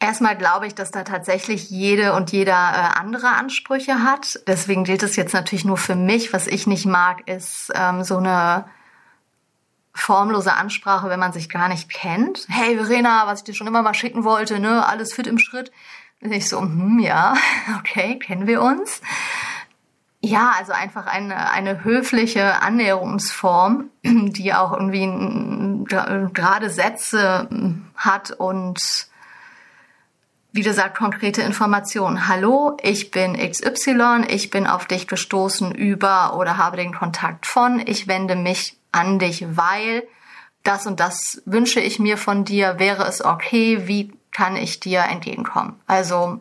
Erstmal 0.00 0.36
glaube 0.36 0.66
ich, 0.66 0.74
dass 0.74 0.90
da 0.90 1.02
tatsächlich 1.02 1.70
jede 1.70 2.14
und 2.14 2.30
jeder 2.30 2.52
äh, 2.52 2.98
andere 2.98 3.28
Ansprüche 3.30 4.02
hat. 4.02 4.40
Deswegen 4.46 4.84
gilt 4.84 5.02
es 5.02 5.16
jetzt 5.16 5.34
natürlich 5.34 5.64
nur 5.64 5.76
für 5.76 5.96
mich. 5.96 6.32
Was 6.32 6.46
ich 6.46 6.68
nicht 6.68 6.86
mag, 6.86 7.28
ist 7.28 7.72
ähm, 7.74 8.04
so 8.04 8.18
eine 8.18 8.66
formlose 9.92 10.52
Ansprache, 10.52 11.08
wenn 11.08 11.18
man 11.18 11.32
sich 11.32 11.48
gar 11.48 11.68
nicht 11.68 11.88
kennt. 11.88 12.46
Hey 12.48 12.76
Verena, 12.76 13.26
was 13.26 13.40
ich 13.40 13.44
dir 13.44 13.54
schon 13.54 13.66
immer 13.66 13.82
mal 13.82 13.94
schicken 13.94 14.22
wollte, 14.22 14.60
ne, 14.60 14.86
alles 14.86 15.12
fit 15.12 15.26
im 15.26 15.38
Schritt. 15.38 15.72
Und 16.20 16.32
ich 16.32 16.48
so, 16.48 16.60
hm, 16.60 16.98
ja, 16.98 17.36
okay, 17.78 18.18
kennen 18.18 18.46
wir 18.46 18.62
uns. 18.62 19.00
Ja, 20.20 20.52
also 20.58 20.72
einfach 20.72 21.06
eine, 21.06 21.52
eine 21.52 21.84
höfliche 21.84 22.60
Annäherungsform, 22.60 23.90
die 24.04 24.52
auch 24.52 24.72
irgendwie 24.72 25.06
gerade 26.32 26.70
Sätze 26.70 27.46
hm, 27.50 27.86
hat 27.96 28.32
und 28.32 29.08
wie 30.50 30.62
gesagt, 30.62 30.96
konkrete 30.96 31.42
Informationen. 31.42 32.26
Hallo, 32.26 32.76
ich 32.82 33.10
bin 33.10 33.34
XY, 33.34 34.24
ich 34.28 34.50
bin 34.50 34.66
auf 34.66 34.86
dich 34.86 35.06
gestoßen 35.06 35.72
über 35.72 36.36
oder 36.36 36.56
habe 36.56 36.78
den 36.78 36.92
Kontakt 36.92 37.46
von, 37.46 37.80
ich 37.86 38.08
wende 38.08 38.34
mich 38.34 38.76
an 38.90 39.18
dich, 39.18 39.44
weil 39.56 40.02
das 40.62 40.86
und 40.86 41.00
das 41.00 41.42
wünsche 41.44 41.80
ich 41.80 41.98
mir 41.98 42.18
von 42.18 42.44
dir, 42.44 42.78
wäre 42.78 43.04
es 43.04 43.24
okay, 43.24 43.86
wie 43.86 44.12
kann 44.32 44.56
ich 44.56 44.80
dir 44.80 45.00
entgegenkommen. 45.00 45.80
Also 45.86 46.40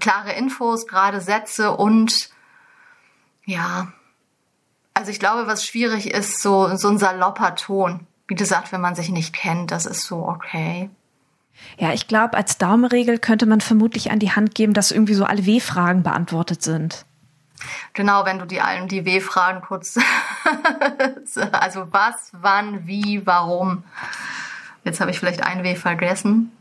klare 0.00 0.32
Infos, 0.32 0.86
gerade 0.86 1.20
Sätze 1.20 1.72
und 1.72 2.30
ja, 3.44 3.92
also 4.94 5.10
ich 5.10 5.18
glaube, 5.18 5.46
was 5.46 5.64
schwierig 5.64 6.12
ist, 6.12 6.40
so, 6.40 6.76
so 6.76 6.88
ein 6.88 6.98
salopper 6.98 7.54
Ton. 7.56 8.06
Wie 8.28 8.34
gesagt, 8.34 8.72
wenn 8.72 8.80
man 8.80 8.94
sich 8.94 9.08
nicht 9.08 9.34
kennt, 9.34 9.70
das 9.70 9.86
ist 9.86 10.04
so 10.04 10.26
okay. 10.26 10.90
Ja, 11.78 11.92
ich 11.92 12.08
glaube, 12.08 12.36
als 12.36 12.58
Daumenregel 12.58 13.18
könnte 13.18 13.46
man 13.46 13.60
vermutlich 13.60 14.10
an 14.10 14.18
die 14.18 14.32
Hand 14.32 14.54
geben, 14.54 14.74
dass 14.74 14.90
irgendwie 14.90 15.14
so 15.14 15.24
alle 15.24 15.46
W-Fragen 15.46 16.02
beantwortet 16.02 16.62
sind. 16.62 17.04
Genau, 17.92 18.24
wenn 18.24 18.38
du 18.38 18.46
die 18.46 18.60
allen 18.60 18.88
die 18.88 19.04
W-Fragen 19.04 19.60
kurz, 19.60 19.98
also 21.52 21.86
was, 21.92 22.30
wann, 22.32 22.86
wie, 22.86 23.26
warum. 23.26 23.84
Jetzt 24.84 25.00
habe 25.00 25.10
ich 25.10 25.18
vielleicht 25.18 25.42
ein 25.42 25.62
W 25.62 25.74
vergessen. 25.76 26.52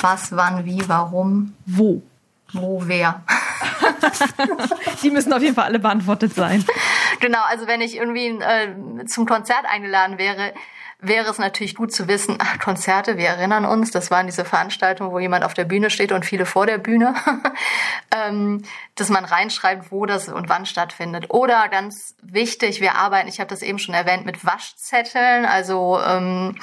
Was, 0.00 0.34
wann, 0.36 0.64
wie, 0.64 0.88
warum? 0.88 1.54
Wo? 1.66 2.02
Wo, 2.52 2.82
wer? 2.86 3.22
Die 5.02 5.10
müssen 5.10 5.32
auf 5.32 5.42
jeden 5.42 5.54
Fall 5.54 5.64
alle 5.64 5.78
beantwortet 5.78 6.34
sein. 6.34 6.64
Genau, 7.20 7.42
also 7.48 7.66
wenn 7.66 7.80
ich 7.80 7.96
irgendwie 7.96 8.28
äh, 8.28 9.04
zum 9.06 9.26
Konzert 9.26 9.64
eingeladen 9.68 10.18
wäre, 10.18 10.54
wäre 11.00 11.30
es 11.30 11.38
natürlich 11.38 11.76
gut 11.76 11.92
zu 11.92 12.08
wissen, 12.08 12.38
ach, 12.40 12.58
Konzerte, 12.58 13.16
wir 13.16 13.28
erinnern 13.28 13.64
uns, 13.64 13.92
das 13.92 14.10
waren 14.10 14.26
diese 14.26 14.44
Veranstaltungen, 14.44 15.12
wo 15.12 15.20
jemand 15.20 15.44
auf 15.44 15.54
der 15.54 15.64
Bühne 15.64 15.90
steht 15.90 16.10
und 16.10 16.24
viele 16.24 16.44
vor 16.44 16.66
der 16.66 16.78
Bühne, 16.78 17.14
ähm, 18.14 18.64
dass 18.96 19.08
man 19.08 19.24
reinschreibt, 19.24 19.92
wo 19.92 20.06
das 20.06 20.28
und 20.28 20.48
wann 20.48 20.66
stattfindet. 20.66 21.26
Oder 21.28 21.68
ganz 21.68 22.16
wichtig, 22.20 22.80
wir 22.80 22.96
arbeiten, 22.96 23.28
ich 23.28 23.38
habe 23.38 23.50
das 23.50 23.62
eben 23.62 23.78
schon 23.78 23.94
erwähnt, 23.94 24.26
mit 24.26 24.44
Waschzetteln, 24.44 25.44
also 25.44 26.00
ähm, 26.04 26.56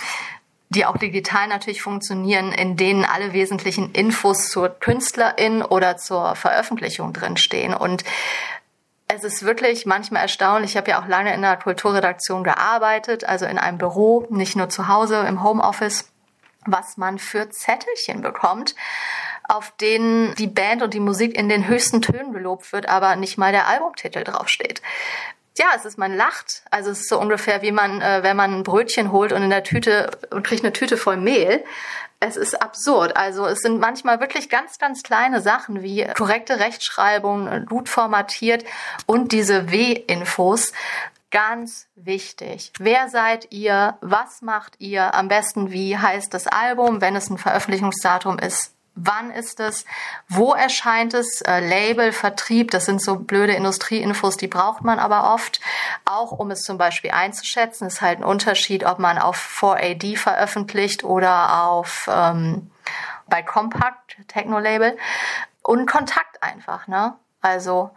die 0.69 0.85
auch 0.85 0.97
digital 0.97 1.47
natürlich 1.47 1.81
funktionieren, 1.81 2.51
in 2.51 2.75
denen 2.75 3.05
alle 3.05 3.31
wesentlichen 3.31 3.91
Infos 3.91 4.49
zur 4.49 4.69
Künstlerin 4.69 5.61
oder 5.61 5.95
zur 5.95 6.35
Veröffentlichung 6.35 7.13
drinstehen. 7.13 7.73
Und 7.73 8.03
es 9.07 9.23
ist 9.23 9.43
wirklich 9.43 9.85
manchmal 9.85 10.23
erstaunlich. 10.23 10.71
Ich 10.71 10.77
habe 10.77 10.91
ja 10.91 11.01
auch 11.01 11.07
lange 11.07 11.33
in 11.33 11.41
der 11.41 11.57
Kulturredaktion 11.57 12.43
gearbeitet, 12.43 13.23
also 13.23 13.45
in 13.45 13.57
einem 13.57 13.77
Büro, 13.77 14.25
nicht 14.29 14.55
nur 14.55 14.69
zu 14.69 14.87
Hause 14.87 15.25
im 15.27 15.43
Homeoffice, 15.43 16.09
was 16.65 16.97
man 16.97 17.19
für 17.19 17.49
Zettelchen 17.49 18.21
bekommt, 18.21 18.75
auf 19.47 19.71
denen 19.79 20.33
die 20.35 20.47
Band 20.47 20.81
und 20.81 20.93
die 20.93 20.99
Musik 20.99 21.37
in 21.37 21.49
den 21.49 21.67
höchsten 21.67 22.01
Tönen 22.01 22.33
gelobt 22.33 22.73
wird, 22.73 22.89
aber 22.89 23.15
nicht 23.15 23.37
mal 23.37 23.51
der 23.51 23.67
Albumtitel 23.67 24.23
draufsteht 24.23 24.81
ja, 25.57 25.67
es 25.75 25.85
ist, 25.85 25.97
man 25.97 26.15
lacht. 26.15 26.63
Also 26.69 26.91
es 26.91 27.01
ist 27.01 27.09
so 27.09 27.19
ungefähr 27.19 27.61
wie 27.61 27.71
man, 27.71 28.01
äh, 28.01 28.23
wenn 28.23 28.35
man 28.35 28.53
ein 28.53 28.63
Brötchen 28.63 29.11
holt 29.11 29.31
und 29.31 29.41
in 29.41 29.49
der 29.49 29.63
Tüte 29.63 30.11
und 30.31 30.45
kriegt 30.45 30.63
eine 30.63 30.73
Tüte 30.73 30.97
voll 30.97 31.17
Mehl. 31.17 31.63
Es 32.19 32.37
ist 32.37 32.61
absurd. 32.61 33.17
Also 33.17 33.45
es 33.45 33.59
sind 33.59 33.79
manchmal 33.79 34.19
wirklich 34.19 34.49
ganz, 34.49 34.79
ganz 34.79 35.03
kleine 35.03 35.41
Sachen 35.41 35.81
wie 35.81 36.05
korrekte 36.17 36.59
Rechtschreibung, 36.59 37.65
gut 37.65 37.89
formatiert 37.89 38.63
und 39.05 39.31
diese 39.31 39.71
W-Infos. 39.71 40.71
Ganz 41.31 41.87
wichtig. 41.95 42.71
Wer 42.79 43.09
seid 43.09 43.51
ihr? 43.51 43.97
Was 44.01 44.41
macht 44.41 44.75
ihr? 44.79 45.13
Am 45.13 45.27
besten, 45.27 45.71
wie 45.71 45.97
heißt 45.97 46.33
das 46.33 46.47
Album? 46.47 47.01
Wenn 47.01 47.15
es 47.15 47.29
ein 47.29 47.37
Veröffentlichungsdatum 47.37 48.39
ist, 48.39 48.73
wann 48.95 49.31
ist 49.31 49.59
es, 49.59 49.85
wo 50.27 50.53
erscheint 50.53 51.13
es, 51.13 51.41
äh, 51.41 51.59
Label, 51.59 52.11
Vertrieb, 52.11 52.71
das 52.71 52.85
sind 52.85 53.01
so 53.01 53.17
blöde 53.17 53.53
Industrieinfos, 53.53 54.37
die 54.37 54.47
braucht 54.47 54.83
man 54.83 54.99
aber 54.99 55.33
oft, 55.33 55.59
auch 56.05 56.31
um 56.31 56.51
es 56.51 56.61
zum 56.61 56.77
Beispiel 56.77 57.11
einzuschätzen. 57.11 57.87
Ist 57.87 58.01
halt 58.01 58.19
ein 58.19 58.23
Unterschied, 58.23 58.85
ob 58.85 58.99
man 58.99 59.17
auf 59.17 59.37
4AD 59.37 60.17
veröffentlicht 60.17 61.03
oder 61.03 61.63
auf 61.63 62.09
ähm, 62.11 62.71
bei 63.27 63.41
Compact, 63.41 64.17
Techno-Label. 64.27 64.97
Und 65.61 65.89
Kontakt 65.89 66.41
einfach, 66.41 66.87
ne? 66.87 67.15
Also, 67.41 67.91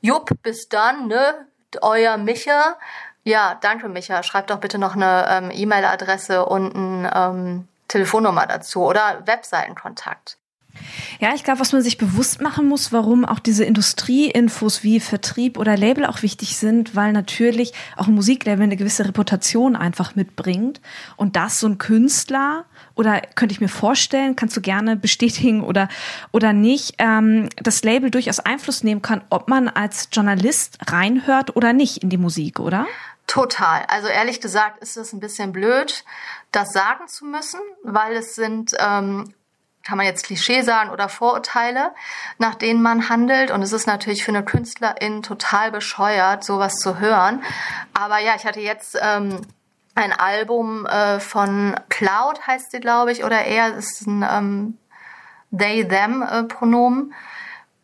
Jupp, 0.00 0.30
bis 0.42 0.68
dann, 0.68 1.06
ne? 1.06 1.46
Euer 1.82 2.16
Micha. 2.16 2.76
Ja, 3.22 3.56
danke, 3.60 3.88
Micha. 3.88 4.22
Schreibt 4.22 4.50
doch 4.50 4.58
bitte 4.58 4.78
noch 4.78 4.96
eine 4.96 5.26
ähm, 5.28 5.50
E-Mail-Adresse 5.52 6.46
und 6.46 6.74
ein 6.74 7.10
ähm, 7.14 7.68
Telefonnummer 7.88 8.46
dazu 8.46 8.84
oder 8.84 9.26
Webseitenkontakt. 9.26 10.39
Ja, 11.20 11.34
ich 11.34 11.44
glaube, 11.44 11.60
was 11.60 11.72
man 11.72 11.82
sich 11.82 11.98
bewusst 11.98 12.40
machen 12.40 12.68
muss, 12.68 12.92
warum 12.92 13.24
auch 13.24 13.38
diese 13.38 13.64
Industrieinfos 13.64 14.82
wie 14.82 15.00
Vertrieb 15.00 15.58
oder 15.58 15.76
Label 15.76 16.06
auch 16.06 16.22
wichtig 16.22 16.56
sind, 16.56 16.96
weil 16.96 17.12
natürlich 17.12 17.72
auch 17.96 18.06
ein 18.06 18.14
Musiklabel 18.14 18.64
eine 18.64 18.76
gewisse 18.76 19.06
Reputation 19.06 19.76
einfach 19.76 20.16
mitbringt 20.16 20.80
und 21.16 21.36
das 21.36 21.60
so 21.60 21.66
ein 21.66 21.78
Künstler 21.78 22.64
oder 22.94 23.20
könnte 23.34 23.52
ich 23.52 23.60
mir 23.60 23.68
vorstellen, 23.68 24.36
kannst 24.36 24.56
du 24.56 24.60
gerne 24.60 24.96
bestätigen 24.96 25.62
oder 25.62 25.88
oder 26.32 26.52
nicht, 26.52 26.94
ähm, 26.98 27.48
das 27.56 27.82
Label 27.82 28.10
durchaus 28.10 28.40
Einfluss 28.40 28.82
nehmen 28.82 29.02
kann, 29.02 29.22
ob 29.30 29.48
man 29.48 29.68
als 29.68 30.08
Journalist 30.12 30.78
reinhört 30.86 31.56
oder 31.56 31.72
nicht 31.72 31.98
in 32.02 32.10
die 32.10 32.18
Musik, 32.18 32.60
oder? 32.60 32.86
Total. 33.26 33.84
Also 33.86 34.08
ehrlich 34.08 34.40
gesagt 34.40 34.82
ist 34.82 34.96
es 34.96 35.12
ein 35.12 35.20
bisschen 35.20 35.52
blöd, 35.52 36.04
das 36.50 36.72
sagen 36.72 37.06
zu 37.06 37.24
müssen, 37.24 37.60
weil 37.84 38.16
es 38.16 38.34
sind 38.34 38.72
ähm, 38.78 39.32
kann 39.84 39.96
man 39.96 40.06
jetzt 40.06 40.24
Klischee 40.26 40.62
sagen 40.62 40.90
oder 40.90 41.08
Vorurteile, 41.08 41.92
nach 42.38 42.54
denen 42.54 42.82
man 42.82 43.08
handelt. 43.08 43.50
Und 43.50 43.62
es 43.62 43.72
ist 43.72 43.86
natürlich 43.86 44.24
für 44.24 44.32
eine 44.32 44.44
Künstlerin 44.44 45.22
total 45.22 45.70
bescheuert, 45.70 46.44
sowas 46.44 46.76
zu 46.76 46.98
hören. 46.98 47.42
Aber 47.94 48.18
ja, 48.18 48.34
ich 48.36 48.44
hatte 48.44 48.60
jetzt 48.60 48.98
ähm, 49.00 49.40
ein 49.94 50.12
Album 50.12 50.86
äh, 50.86 51.20
von 51.20 51.74
Cloud, 51.88 52.46
heißt 52.46 52.72
sie, 52.72 52.80
glaube 52.80 53.12
ich, 53.12 53.24
oder 53.24 53.44
er 53.44 53.76
ist 53.76 54.06
ein 54.06 54.24
ähm, 54.28 54.78
They-Them-Pronomen. 55.50 57.10
Äh, 57.10 57.14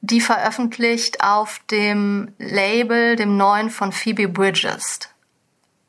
die 0.06 0.20
veröffentlicht 0.20 1.22
auf 1.22 1.60
dem 1.70 2.32
Label, 2.38 3.16
dem 3.16 3.36
neuen 3.36 3.70
von 3.70 3.92
Phoebe 3.92 4.28
Bridges. 4.28 5.00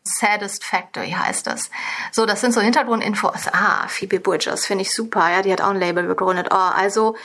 Saddest 0.08 0.64
Factory 0.64 1.12
heißt 1.12 1.48
das. 1.48 1.70
So, 2.12 2.26
das 2.26 2.42
sind 2.42 2.54
so 2.54 2.62
Hintergrundinfos. 2.62 3.48
Ah, 3.52 3.88
Phoebe 3.88 4.20
Bridges 4.20 4.66
finde 4.66 4.84
ich 4.84 4.94
super. 4.94 5.30
Ja, 5.30 5.42
die 5.42 5.52
hat 5.52 5.62
auch 5.62 5.70
ein 5.70 5.80
Label 5.80 6.08
gegründet. 6.08 6.48
Oh, 6.52 6.56
also 6.56 7.16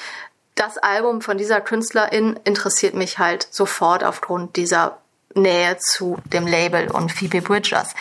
das 0.55 0.79
Album 0.79 1.23
von 1.23 1.39
dieser 1.39 1.61
Künstlerin 1.61 2.39
interessiert 2.45 2.95
mich 2.95 3.19
halt 3.19 3.47
sofort 3.51 4.05
aufgrund 4.05 4.57
dieser 4.57 4.99
Nähe 5.35 5.79
zu 5.79 6.19
dem 6.27 6.47
Label 6.47 6.91
und 6.91 7.11
Phoebe 7.11 7.41
Bridgers. 7.41 7.95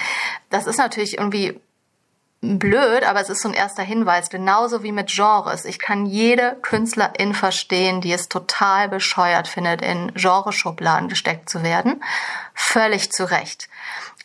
Das 0.49 0.67
ist 0.67 0.77
natürlich 0.77 1.17
irgendwie 1.17 1.59
blöd, 2.41 3.03
aber 3.03 3.21
es 3.21 3.29
ist 3.29 3.41
so 3.43 3.49
ein 3.49 3.53
erster 3.53 3.83
Hinweis, 3.83 4.29
genauso 4.29 4.83
wie 4.83 4.91
mit 4.91 5.11
Genres. 5.11 5.63
Ich 5.63 5.77
kann 5.77 6.07
jede 6.07 6.57
Künstlerin 6.61 7.33
verstehen, 7.33 8.01
die 8.01 8.11
es 8.11 8.29
total 8.29 8.89
bescheuert 8.89 9.47
findet, 9.47 9.81
in 9.81 10.11
Genreschubladen 10.15 11.07
gesteckt 11.07 11.49
zu 11.49 11.63
werden. 11.63 12.03
Völlig 12.55 13.11
zu 13.11 13.29
Recht. 13.29 13.69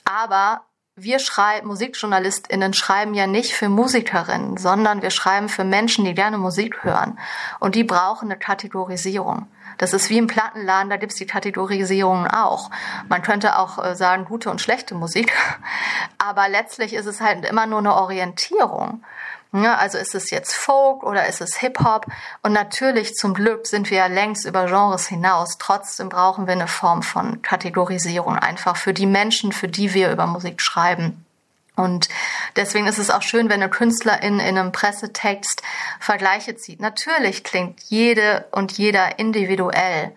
Aber 0.06 0.62
wir 0.94 1.18
schreiben, 1.18 1.68
MusikjournalistInnen 1.68 2.72
schreiben 2.72 3.12
ja 3.12 3.26
nicht 3.26 3.52
für 3.52 3.68
Musikerinnen, 3.68 4.56
sondern 4.56 5.02
wir 5.02 5.10
schreiben 5.10 5.50
für 5.50 5.64
Menschen, 5.64 6.06
die 6.06 6.14
gerne 6.14 6.38
Musik 6.38 6.84
hören. 6.84 7.18
Und 7.60 7.74
die 7.74 7.84
brauchen 7.84 8.30
eine 8.30 8.38
Kategorisierung. 8.38 9.46
Das 9.76 9.92
ist 9.92 10.08
wie 10.08 10.16
im 10.16 10.26
Plattenladen, 10.26 10.88
da 10.88 10.96
gibt's 10.96 11.16
die 11.16 11.26
Kategorisierungen 11.26 12.28
auch. 12.28 12.70
Man 13.10 13.20
könnte 13.20 13.58
auch 13.58 13.84
äh, 13.84 13.94
sagen, 13.94 14.24
gute 14.24 14.48
und 14.50 14.62
schlechte 14.62 14.94
Musik. 14.94 15.34
Aber 16.18 16.48
letztlich 16.48 16.94
ist 16.94 17.04
es 17.04 17.20
halt 17.20 17.44
immer 17.44 17.66
nur 17.66 17.80
eine 17.80 17.94
Orientierung. 17.94 19.04
Ja, 19.52 19.76
also 19.76 19.96
ist 19.96 20.14
es 20.14 20.30
jetzt 20.30 20.54
Folk 20.54 21.02
oder 21.02 21.26
ist 21.26 21.40
es 21.40 21.56
Hip-Hop? 21.56 22.06
Und 22.42 22.52
natürlich 22.52 23.14
zum 23.14 23.32
Glück 23.32 23.66
sind 23.66 23.90
wir 23.90 23.98
ja 23.98 24.06
längst 24.06 24.44
über 24.44 24.66
Genres 24.66 25.06
hinaus. 25.06 25.56
Trotzdem 25.58 26.08
brauchen 26.08 26.46
wir 26.46 26.52
eine 26.52 26.68
Form 26.68 27.02
von 27.02 27.42
Kategorisierung 27.42 28.36
einfach 28.38 28.76
für 28.76 28.92
die 28.92 29.06
Menschen, 29.06 29.52
für 29.52 29.68
die 29.68 29.94
wir 29.94 30.10
über 30.10 30.26
Musik 30.26 30.60
schreiben. 30.60 31.24
Und 31.76 32.08
deswegen 32.56 32.86
ist 32.86 32.98
es 32.98 33.10
auch 33.10 33.22
schön, 33.22 33.48
wenn 33.48 33.62
eine 33.62 33.70
Künstlerin 33.70 34.40
in 34.40 34.58
einem 34.58 34.72
Pressetext 34.72 35.62
Vergleiche 36.00 36.56
zieht. 36.56 36.80
Natürlich 36.80 37.44
klingt 37.44 37.80
jede 37.84 38.46
und 38.50 38.72
jeder 38.72 39.18
individuell. 39.18 40.12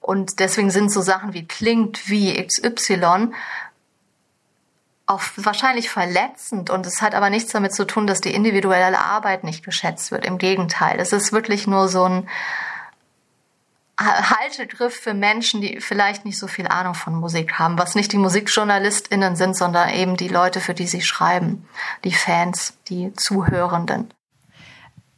Und 0.00 0.40
deswegen 0.40 0.70
sind 0.70 0.90
so 0.90 1.00
Sachen 1.00 1.32
wie 1.32 1.46
klingt 1.46 2.08
wie 2.08 2.34
XY 2.44 3.32
auch 5.10 5.22
wahrscheinlich 5.36 5.90
verletzend 5.90 6.70
und 6.70 6.86
es 6.86 7.02
hat 7.02 7.14
aber 7.14 7.30
nichts 7.30 7.52
damit 7.52 7.74
zu 7.74 7.84
tun, 7.84 8.06
dass 8.06 8.20
die 8.20 8.32
individuelle 8.32 9.00
Arbeit 9.00 9.44
nicht 9.44 9.64
geschätzt 9.64 10.12
wird. 10.12 10.24
Im 10.24 10.38
Gegenteil, 10.38 11.00
es 11.00 11.12
ist 11.12 11.32
wirklich 11.32 11.66
nur 11.66 11.88
so 11.88 12.04
ein 12.04 12.28
Haltegriff 13.98 14.94
für 14.94 15.12
Menschen, 15.12 15.60
die 15.60 15.80
vielleicht 15.80 16.24
nicht 16.24 16.38
so 16.38 16.46
viel 16.46 16.66
Ahnung 16.68 16.94
von 16.94 17.14
Musik 17.14 17.58
haben, 17.58 17.76
was 17.76 17.94
nicht 17.94 18.12
die 18.12 18.18
Musikjournalistinnen 18.18 19.36
sind, 19.36 19.56
sondern 19.56 19.90
eben 19.90 20.16
die 20.16 20.28
Leute, 20.28 20.60
für 20.60 20.72
die 20.74 20.86
sie 20.86 21.02
schreiben, 21.02 21.68
die 22.04 22.14
Fans, 22.14 22.78
die 22.88 23.12
Zuhörenden. 23.14 24.14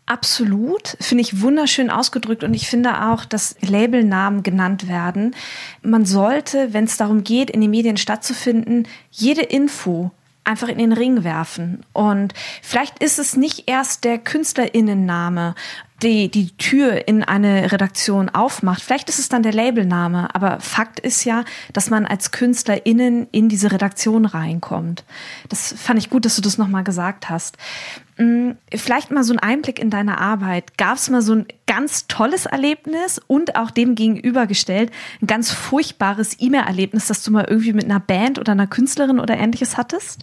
Absolut, 0.06 0.96
finde 1.00 1.22
ich 1.22 1.40
wunderschön 1.40 1.88
ausgedrückt 1.88 2.42
und 2.42 2.54
ich 2.54 2.68
finde 2.68 3.08
auch, 3.08 3.24
dass 3.24 3.56
Labelnamen 3.60 4.42
genannt 4.42 4.88
werden. 4.88 5.34
Man 5.82 6.04
sollte, 6.04 6.72
wenn 6.72 6.84
es 6.84 6.96
darum 6.96 7.22
geht, 7.24 7.50
in 7.50 7.60
den 7.60 7.70
Medien 7.70 7.96
stattzufinden, 7.96 8.88
jede 9.10 9.42
Info 9.42 10.10
einfach 10.44 10.68
in 10.68 10.78
den 10.78 10.92
Ring 10.92 11.22
werfen. 11.22 11.84
Und 11.92 12.34
vielleicht 12.62 13.02
ist 13.02 13.20
es 13.20 13.36
nicht 13.36 13.68
erst 13.68 14.04
der 14.04 14.18
Künstlerinnenname, 14.18 15.54
die 16.02 16.28
die 16.28 16.56
Tür 16.56 17.06
in 17.06 17.22
eine 17.22 17.70
Redaktion 17.72 18.28
aufmacht. 18.28 18.82
Vielleicht 18.82 19.08
ist 19.08 19.18
es 19.18 19.28
dann 19.28 19.42
der 19.42 19.52
Labelname, 19.52 20.34
aber 20.34 20.60
Fakt 20.60 21.00
ist 21.00 21.24
ja, 21.24 21.44
dass 21.72 21.90
man 21.90 22.06
als 22.06 22.30
KünstlerInnen 22.30 23.28
in 23.30 23.48
diese 23.48 23.72
Redaktion 23.72 24.24
reinkommt. 24.24 25.04
Das 25.48 25.74
fand 25.76 25.98
ich 25.98 26.10
gut, 26.10 26.24
dass 26.24 26.36
du 26.36 26.42
das 26.42 26.58
nochmal 26.58 26.84
gesagt 26.84 27.30
hast. 27.30 27.56
Mm, 28.18 28.52
vielleicht 28.74 29.10
mal 29.10 29.24
so 29.24 29.32
ein 29.32 29.38
Einblick 29.38 29.78
in 29.78 29.90
deine 29.90 30.18
Arbeit. 30.18 30.76
Gab 30.76 30.96
es 30.96 31.08
mal 31.08 31.22
so 31.22 31.34
ein 31.34 31.46
ganz 31.66 32.06
tolles 32.08 32.46
Erlebnis 32.46 33.20
und 33.26 33.56
auch 33.56 33.70
dem 33.70 33.94
gegenübergestellt 33.94 34.90
ein 35.20 35.26
ganz 35.26 35.50
furchtbares 35.50 36.36
E-Mail-Erlebnis, 36.38 37.06
das 37.06 37.22
du 37.22 37.30
mal 37.30 37.46
irgendwie 37.48 37.72
mit 37.72 37.84
einer 37.84 38.00
Band 38.00 38.38
oder 38.38 38.52
einer 38.52 38.66
Künstlerin 38.66 39.20
oder 39.20 39.36
ähnliches 39.36 39.76
hattest? 39.76 40.20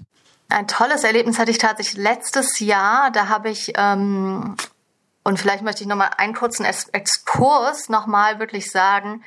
Ein 0.50 0.68
tolles 0.68 1.04
Erlebnis 1.04 1.38
hatte 1.38 1.52
ich 1.52 1.60
tatsächlich 1.60 2.02
letztes 2.02 2.60
Jahr. 2.60 3.12
Da 3.12 3.28
habe 3.28 3.50
ich 3.50 3.74
ähm, 3.78 4.56
und 5.24 5.40
vielleicht 5.40 5.64
möchte 5.64 5.84
ich 5.84 5.88
nochmal 5.88 6.12
einen 6.18 6.34
kurzen 6.34 6.66
Exkurs 6.66 7.90
nochmal 7.90 8.40
wirklich 8.40 8.72
sagen, 8.72 9.24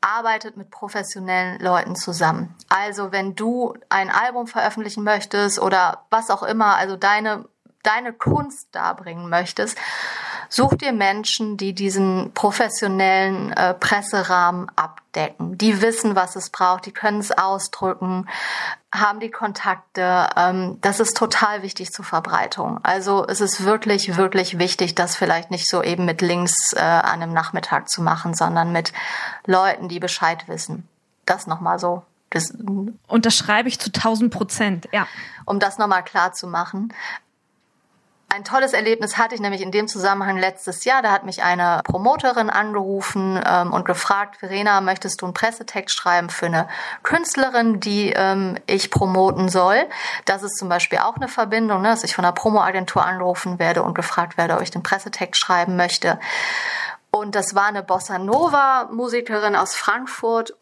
arbeitet 0.00 0.56
mit 0.56 0.70
professionellen 0.70 1.58
Leuten 1.60 1.96
zusammen. 1.96 2.54
Also 2.68 3.12
wenn 3.12 3.34
du 3.34 3.74
ein 3.88 4.10
Album 4.10 4.46
veröffentlichen 4.46 5.04
möchtest 5.04 5.58
oder 5.58 6.04
was 6.10 6.30
auch 6.30 6.42
immer, 6.42 6.76
also 6.76 6.96
deine, 6.96 7.46
deine 7.82 8.12
Kunst 8.12 8.68
darbringen 8.72 9.28
möchtest, 9.28 9.78
Such 10.48 10.74
dir 10.74 10.92
Menschen, 10.92 11.56
die 11.56 11.74
diesen 11.74 12.32
professionellen 12.32 13.52
äh, 13.52 13.74
Presserahmen 13.74 14.70
abdecken. 14.76 15.58
Die 15.58 15.82
wissen, 15.82 16.14
was 16.14 16.36
es 16.36 16.50
braucht, 16.50 16.86
die 16.86 16.92
können 16.92 17.18
es 17.18 17.32
ausdrücken, 17.32 18.28
haben 19.00 19.20
die 19.20 19.30
Kontakte. 19.30 20.28
Ähm, 20.36 20.78
das 20.80 21.00
ist 21.00 21.16
total 21.16 21.62
wichtig 21.62 21.92
zur 21.92 22.04
Verbreitung. 22.04 22.80
Also 22.82 23.26
es 23.26 23.40
ist 23.40 23.64
wirklich, 23.64 24.16
wirklich 24.16 24.58
wichtig, 24.58 24.94
das 24.94 25.16
vielleicht 25.16 25.50
nicht 25.50 25.68
so 25.68 25.82
eben 25.82 26.04
mit 26.04 26.20
Links 26.20 26.72
äh, 26.72 26.80
an 26.80 27.22
einem 27.22 27.32
Nachmittag 27.32 27.88
zu 27.88 28.02
machen, 28.02 28.34
sondern 28.34 28.72
mit 28.72 28.92
Leuten, 29.46 29.88
die 29.88 30.00
Bescheid 30.00 30.48
wissen. 30.48 30.88
Das 31.24 31.46
nochmal 31.46 31.78
so 31.78 32.04
das, 32.30 32.52
und 33.06 33.24
das 33.24 33.36
schreibe 33.36 33.68
ich 33.68 33.78
zu 33.78 33.88
1000 33.88 34.32
Prozent, 34.32 34.88
ja. 34.92 35.06
Um 35.44 35.60
das 35.60 35.78
nochmal 35.78 36.02
klar 36.02 36.32
zu 36.32 36.48
machen. 36.48 36.92
Ein 38.28 38.42
tolles 38.44 38.72
Erlebnis 38.72 39.16
hatte 39.16 39.36
ich 39.36 39.40
nämlich 39.40 39.62
in 39.62 39.70
dem 39.70 39.86
Zusammenhang 39.86 40.36
letztes 40.36 40.84
Jahr. 40.84 41.00
Da 41.00 41.12
hat 41.12 41.24
mich 41.24 41.44
eine 41.44 41.80
Promoterin 41.84 42.50
angerufen 42.50 43.40
ähm, 43.46 43.72
und 43.72 43.84
gefragt, 43.84 44.38
Verena, 44.38 44.80
möchtest 44.80 45.22
du 45.22 45.26
einen 45.26 45.32
Pressetext 45.32 45.96
schreiben 45.96 46.28
für 46.28 46.46
eine 46.46 46.68
Künstlerin, 47.04 47.78
die 47.78 48.12
ähm, 48.14 48.58
ich 48.66 48.90
promoten 48.90 49.48
soll? 49.48 49.86
Das 50.24 50.42
ist 50.42 50.58
zum 50.58 50.68
Beispiel 50.68 50.98
auch 50.98 51.16
eine 51.16 51.28
Verbindung, 51.28 51.82
ne, 51.82 51.88
dass 51.90 52.02
ich 52.02 52.16
von 52.16 52.24
einer 52.24 52.34
Promoagentur 52.34 53.06
angerufen 53.06 53.60
werde 53.60 53.84
und 53.84 53.94
gefragt 53.94 54.36
werde, 54.36 54.56
ob 54.56 54.62
ich 54.62 54.72
den 54.72 54.82
Pressetext 54.82 55.40
schreiben 55.40 55.76
möchte. 55.76 56.18
Und 57.12 57.36
das 57.36 57.54
war 57.54 57.66
eine 57.66 57.84
Bossa 57.84 58.18
Nova 58.18 58.88
Musikerin 58.92 59.54
aus 59.54 59.74
Frankfurt 59.74 60.52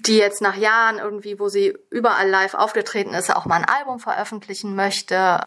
die 0.00 0.16
jetzt 0.16 0.42
nach 0.42 0.56
Jahren 0.56 0.98
irgendwie, 0.98 1.38
wo 1.38 1.48
sie 1.48 1.76
überall 1.88 2.28
live 2.28 2.54
aufgetreten 2.54 3.14
ist, 3.14 3.34
auch 3.34 3.44
mal 3.44 3.56
ein 3.56 3.64
Album 3.64 4.00
veröffentlichen 4.00 4.74
möchte. 4.74 5.40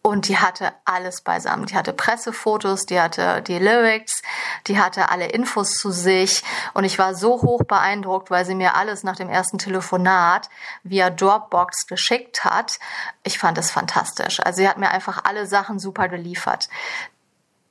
Und 0.00 0.28
die 0.28 0.38
hatte 0.38 0.72
alles 0.84 1.20
beisammen. 1.20 1.66
Die 1.66 1.76
hatte 1.76 1.92
Pressefotos, 1.92 2.86
die 2.86 3.00
hatte 3.00 3.42
die 3.42 3.58
Lyrics, 3.58 4.22
die 4.66 4.78
hatte 4.78 5.10
alle 5.10 5.26
Infos 5.26 5.72
zu 5.72 5.90
sich. 5.90 6.44
Und 6.72 6.84
ich 6.84 6.98
war 6.98 7.14
so 7.14 7.42
hoch 7.42 7.64
beeindruckt, 7.64 8.30
weil 8.30 8.44
sie 8.44 8.54
mir 8.54 8.74
alles 8.74 9.02
nach 9.02 9.16
dem 9.16 9.28
ersten 9.28 9.58
Telefonat 9.58 10.48
via 10.82 11.10
Dropbox 11.10 11.86
geschickt 11.86 12.44
hat. 12.44 12.78
Ich 13.22 13.38
fand 13.38 13.58
es 13.58 13.70
fantastisch. 13.70 14.40
Also 14.40 14.58
sie 14.58 14.68
hat 14.68 14.78
mir 14.78 14.90
einfach 14.90 15.24
alle 15.24 15.46
Sachen 15.46 15.78
super 15.78 16.08
geliefert. 16.08 16.68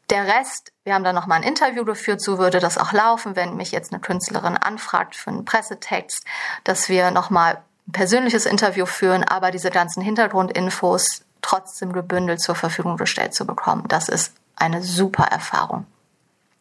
Der 0.09 0.25
Rest, 0.25 0.71
wir 0.83 0.93
haben 0.93 1.03
dann 1.03 1.15
nochmal 1.15 1.39
ein 1.41 1.47
Interview 1.47 1.83
geführt, 1.83 2.21
so 2.21 2.37
würde 2.37 2.59
das 2.59 2.77
auch 2.77 2.93
laufen, 2.93 3.35
wenn 3.35 3.57
mich 3.57 3.71
jetzt 3.71 3.91
eine 3.91 3.99
Künstlerin 3.99 4.55
anfragt 4.55 5.15
für 5.15 5.31
einen 5.31 5.43
Pressetext, 5.43 6.23
dass 6.63 6.87
wir 6.87 7.11
nochmal 7.11 7.61
ein 7.87 7.91
persönliches 7.91 8.45
Interview 8.45 8.85
führen, 8.85 9.25
aber 9.25 9.51
diese 9.51 9.69
ganzen 9.69 10.01
Hintergrundinfos, 10.01 11.25
trotzdem 11.47 11.93
gebündelt 11.93 12.41
zur 12.41 12.55
Verfügung 12.55 12.97
gestellt 12.97 13.33
zu 13.33 13.45
bekommen. 13.45 13.85
Das 13.87 14.09
ist 14.09 14.35
eine 14.57 14.83
super 14.83 15.23
Erfahrung. 15.23 15.85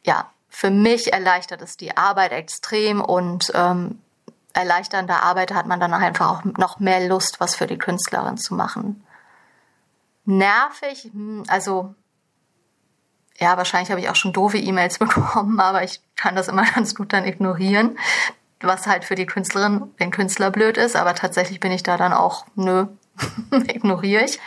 Ja, 0.04 0.30
für 0.48 0.70
mich 0.70 1.12
erleichtert 1.12 1.60
es 1.60 1.76
die 1.76 1.96
Arbeit 1.96 2.30
extrem 2.30 3.00
und 3.00 3.50
ähm, 3.54 4.00
erleichternder 4.52 5.24
Arbeit 5.24 5.52
hat 5.52 5.66
man 5.66 5.80
dann 5.80 5.92
einfach 5.92 6.30
auch 6.30 6.44
noch 6.44 6.78
mehr 6.78 7.06
Lust, 7.08 7.40
was 7.40 7.56
für 7.56 7.66
die 7.66 7.78
Künstlerin 7.78 8.36
zu 8.36 8.54
machen. 8.54 9.04
Nervig, 10.24 11.10
hm, 11.12 11.42
also 11.48 11.94
ja, 13.38 13.56
wahrscheinlich 13.56 13.90
habe 13.90 14.00
ich 14.00 14.08
auch 14.08 14.16
schon 14.16 14.32
doofe 14.32 14.56
E-Mails 14.56 14.98
bekommen, 15.00 15.58
aber 15.58 15.82
ich 15.82 16.00
kann 16.14 16.36
das 16.36 16.46
immer 16.46 16.64
ganz 16.74 16.94
gut 16.94 17.12
dann 17.12 17.24
ignorieren, 17.24 17.98
was 18.60 18.86
halt 18.86 19.04
für 19.04 19.16
die 19.16 19.26
Künstlerin, 19.26 19.92
den 19.98 20.12
Künstler 20.12 20.52
blöd 20.52 20.76
ist, 20.76 20.94
aber 20.94 21.16
tatsächlich 21.16 21.58
bin 21.58 21.72
ich 21.72 21.82
da 21.82 21.96
dann 21.96 22.12
auch, 22.12 22.46
nö, 22.54 22.86
ignoriere 23.50 24.24
ich. 24.24 24.38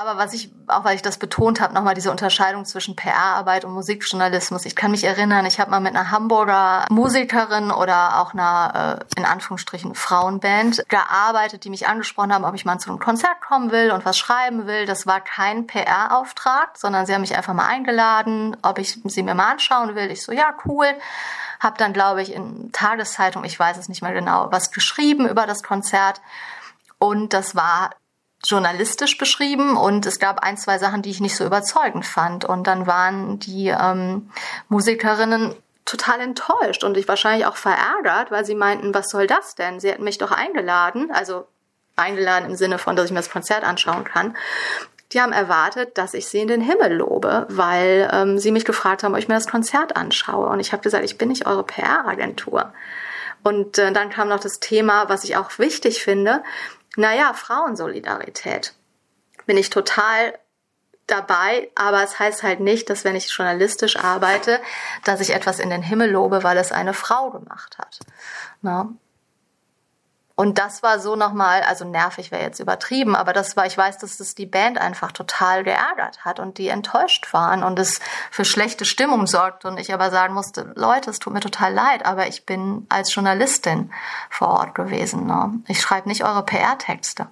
Aber 0.00 0.16
was 0.16 0.32
ich, 0.32 0.50
auch 0.66 0.84
weil 0.84 0.96
ich 0.96 1.02
das 1.02 1.18
betont 1.18 1.60
habe, 1.60 1.74
nochmal 1.74 1.94
diese 1.94 2.10
Unterscheidung 2.10 2.64
zwischen 2.64 2.96
PR-Arbeit 2.96 3.66
und 3.66 3.72
Musikjournalismus. 3.72 4.64
Ich 4.64 4.74
kann 4.74 4.92
mich 4.92 5.04
erinnern, 5.04 5.44
ich 5.44 5.60
habe 5.60 5.70
mal 5.70 5.80
mit 5.80 5.94
einer 5.94 6.10
Hamburger 6.10 6.86
Musikerin 6.88 7.70
oder 7.70 8.18
auch 8.18 8.32
einer, 8.32 8.98
äh, 8.98 9.18
in 9.20 9.26
Anführungsstrichen, 9.26 9.94
Frauenband 9.94 10.84
gearbeitet, 10.88 11.64
die 11.64 11.70
mich 11.70 11.86
angesprochen 11.86 12.32
haben, 12.32 12.46
ob 12.46 12.54
ich 12.54 12.64
mal 12.64 12.78
zu 12.78 12.88
einem 12.88 12.98
Konzert 12.98 13.42
kommen 13.42 13.72
will 13.72 13.90
und 13.90 14.06
was 14.06 14.16
schreiben 14.16 14.66
will. 14.66 14.86
Das 14.86 15.06
war 15.06 15.20
kein 15.20 15.66
PR-Auftrag, 15.66 16.78
sondern 16.78 17.04
sie 17.04 17.12
haben 17.12 17.20
mich 17.20 17.36
einfach 17.36 17.52
mal 17.52 17.66
eingeladen, 17.66 18.56
ob 18.62 18.78
ich 18.78 18.98
sie 19.04 19.22
mir 19.22 19.34
mal 19.34 19.50
anschauen 19.50 19.96
will. 19.96 20.10
Ich 20.10 20.22
so, 20.22 20.32
ja, 20.32 20.54
cool. 20.64 20.86
Hab 21.60 21.76
dann, 21.76 21.92
glaube 21.92 22.22
ich, 22.22 22.32
in 22.32 22.72
Tageszeitung, 22.72 23.44
ich 23.44 23.60
weiß 23.60 23.76
es 23.76 23.90
nicht 23.90 24.00
mehr 24.00 24.14
genau, 24.14 24.50
was 24.50 24.70
geschrieben 24.70 25.28
über 25.28 25.46
das 25.46 25.62
Konzert. 25.62 26.22
Und 26.98 27.34
das 27.34 27.54
war 27.54 27.90
journalistisch 28.44 29.18
beschrieben 29.18 29.76
und 29.76 30.06
es 30.06 30.18
gab 30.18 30.42
ein, 30.42 30.56
zwei 30.56 30.78
Sachen, 30.78 31.02
die 31.02 31.10
ich 31.10 31.20
nicht 31.20 31.36
so 31.36 31.44
überzeugend 31.44 32.06
fand. 32.06 32.44
Und 32.44 32.66
dann 32.66 32.86
waren 32.86 33.38
die 33.38 33.68
ähm, 33.68 34.30
Musikerinnen 34.68 35.54
total 35.84 36.20
enttäuscht 36.20 36.84
und 36.84 36.96
ich 36.96 37.08
wahrscheinlich 37.08 37.46
auch 37.46 37.56
verärgert, 37.56 38.30
weil 38.30 38.44
sie 38.44 38.54
meinten, 38.54 38.94
was 38.94 39.10
soll 39.10 39.26
das 39.26 39.54
denn? 39.56 39.80
Sie 39.80 39.90
hätten 39.90 40.04
mich 40.04 40.18
doch 40.18 40.30
eingeladen, 40.30 41.10
also 41.10 41.46
eingeladen 41.96 42.48
im 42.48 42.56
Sinne 42.56 42.78
von, 42.78 42.96
dass 42.96 43.06
ich 43.06 43.10
mir 43.10 43.18
das 43.18 43.30
Konzert 43.30 43.64
anschauen 43.64 44.04
kann. 44.04 44.36
Die 45.12 45.20
haben 45.20 45.32
erwartet, 45.32 45.98
dass 45.98 46.14
ich 46.14 46.28
sie 46.28 46.38
in 46.38 46.48
den 46.48 46.60
Himmel 46.60 46.94
lobe, 46.94 47.46
weil 47.50 48.08
ähm, 48.12 48.38
sie 48.38 48.52
mich 48.52 48.64
gefragt 48.64 49.02
haben, 49.02 49.12
ob 49.12 49.18
ich 49.18 49.28
mir 49.28 49.34
das 49.34 49.48
Konzert 49.48 49.96
anschaue. 49.96 50.48
Und 50.48 50.60
ich 50.60 50.72
habe 50.72 50.82
gesagt, 50.82 51.04
ich 51.04 51.18
bin 51.18 51.28
nicht 51.28 51.46
eure 51.46 51.64
PR-Agentur. 51.64 52.72
Und 53.42 53.78
äh, 53.78 53.92
dann 53.92 54.10
kam 54.10 54.28
noch 54.28 54.38
das 54.38 54.60
Thema, 54.60 55.08
was 55.08 55.24
ich 55.24 55.36
auch 55.36 55.58
wichtig 55.58 56.02
finde, 56.02 56.44
naja, 56.96 57.32
Frauensolidarität. 57.34 58.74
Bin 59.46 59.56
ich 59.56 59.70
total 59.70 60.38
dabei, 61.06 61.70
aber 61.74 62.02
es 62.02 62.18
heißt 62.18 62.42
halt 62.42 62.60
nicht, 62.60 62.88
dass 62.88 63.04
wenn 63.04 63.16
ich 63.16 63.30
journalistisch 63.30 63.96
arbeite, 63.96 64.60
dass 65.04 65.20
ich 65.20 65.30
etwas 65.30 65.58
in 65.58 65.70
den 65.70 65.82
Himmel 65.82 66.10
lobe, 66.10 66.44
weil 66.44 66.56
es 66.56 66.72
eine 66.72 66.94
Frau 66.94 67.30
gemacht 67.30 67.78
hat. 67.78 67.98
Na? 68.62 68.92
Und 70.40 70.56
das 70.56 70.82
war 70.82 71.00
so 71.00 71.16
nochmal, 71.16 71.60
also 71.64 71.84
nervig 71.84 72.30
wäre 72.30 72.42
jetzt 72.42 72.60
übertrieben, 72.60 73.14
aber 73.14 73.34
das 73.34 73.58
war, 73.58 73.66
ich 73.66 73.76
weiß, 73.76 73.98
dass 73.98 74.16
das 74.16 74.34
die 74.34 74.46
Band 74.46 74.78
einfach 74.78 75.12
total 75.12 75.64
geärgert 75.64 76.24
hat 76.24 76.40
und 76.40 76.56
die 76.56 76.68
enttäuscht 76.68 77.34
waren 77.34 77.62
und 77.62 77.78
es 77.78 78.00
für 78.30 78.46
schlechte 78.46 78.86
Stimmung 78.86 79.26
sorgt 79.26 79.66
und 79.66 79.78
ich 79.78 79.92
aber 79.92 80.10
sagen 80.10 80.32
musste, 80.32 80.72
Leute, 80.76 81.10
es 81.10 81.18
tut 81.18 81.34
mir 81.34 81.40
total 81.40 81.74
leid, 81.74 82.06
aber 82.06 82.26
ich 82.26 82.46
bin 82.46 82.86
als 82.88 83.14
Journalistin 83.14 83.92
vor 84.30 84.48
Ort 84.48 84.74
gewesen. 84.74 85.26
Ne? 85.26 85.60
Ich 85.68 85.82
schreibe 85.82 86.08
nicht 86.08 86.24
eure 86.24 86.42
PR-Texte. 86.42 87.26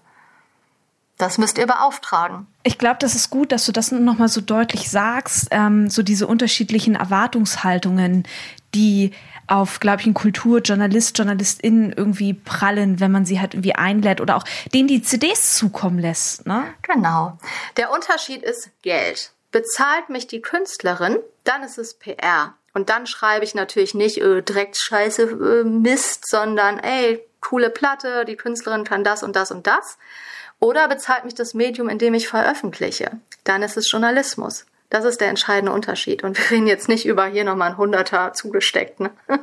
Das 1.16 1.38
müsst 1.38 1.56
ihr 1.56 1.66
beauftragen. 1.66 2.46
Ich 2.62 2.76
glaube, 2.76 2.98
das 3.00 3.14
ist 3.14 3.30
gut, 3.30 3.52
dass 3.52 3.64
du 3.64 3.72
das 3.72 3.90
nochmal 3.90 4.28
so 4.28 4.42
deutlich 4.42 4.90
sagst, 4.90 5.48
ähm, 5.50 5.88
so 5.88 6.02
diese 6.02 6.26
unterschiedlichen 6.26 6.94
Erwartungshaltungen, 6.94 8.24
die 8.74 9.12
auf, 9.48 9.80
glaube 9.80 10.00
ich, 10.00 10.06
einen 10.06 10.14
Kulturjournalist, 10.14 11.18
JournalistInnen 11.18 11.92
irgendwie 11.92 12.34
prallen, 12.34 13.00
wenn 13.00 13.10
man 13.10 13.24
sie 13.24 13.40
halt 13.40 13.54
irgendwie 13.54 13.74
einlädt 13.74 14.20
oder 14.20 14.36
auch 14.36 14.44
denen 14.74 14.88
die 14.88 15.02
CDs 15.02 15.56
zukommen 15.56 15.98
lässt. 15.98 16.46
Ne? 16.46 16.64
Genau. 16.82 17.38
Der 17.76 17.90
Unterschied 17.90 18.42
ist 18.42 18.70
Geld. 18.82 19.32
Bezahlt 19.50 20.10
mich 20.10 20.26
die 20.26 20.42
Künstlerin, 20.42 21.18
dann 21.44 21.62
ist 21.62 21.78
es 21.78 21.94
PR. 21.94 22.54
Und 22.74 22.90
dann 22.90 23.06
schreibe 23.06 23.44
ich 23.44 23.54
natürlich 23.54 23.94
nicht 23.94 24.18
äh, 24.18 24.42
direkt 24.42 24.76
scheiße 24.76 25.22
äh, 25.22 25.64
Mist, 25.64 26.28
sondern 26.28 26.78
ey, 26.78 27.20
coole 27.40 27.70
Platte, 27.70 28.24
die 28.24 28.36
Künstlerin 28.36 28.84
kann 28.84 29.04
das 29.04 29.22
und 29.22 29.34
das 29.34 29.50
und 29.50 29.66
das. 29.66 29.98
Oder 30.60 30.88
bezahlt 30.88 31.24
mich 31.24 31.34
das 31.34 31.54
Medium, 31.54 31.88
in 31.88 31.98
dem 31.98 32.14
ich 32.14 32.28
veröffentliche. 32.28 33.12
Dann 33.44 33.62
ist 33.62 33.76
es 33.76 33.90
Journalismus. 33.90 34.66
Das 34.90 35.04
ist 35.04 35.20
der 35.20 35.28
entscheidende 35.28 35.72
Unterschied. 35.72 36.24
Und 36.24 36.38
wir 36.38 36.50
reden 36.50 36.66
jetzt 36.66 36.88
nicht 36.88 37.06
über 37.06 37.26
hier 37.26 37.44
nochmal 37.44 37.70
ein 37.70 37.76
Hunderter 37.76 38.32
zugesteckt. 38.32 39.00
Ne? 39.00 39.10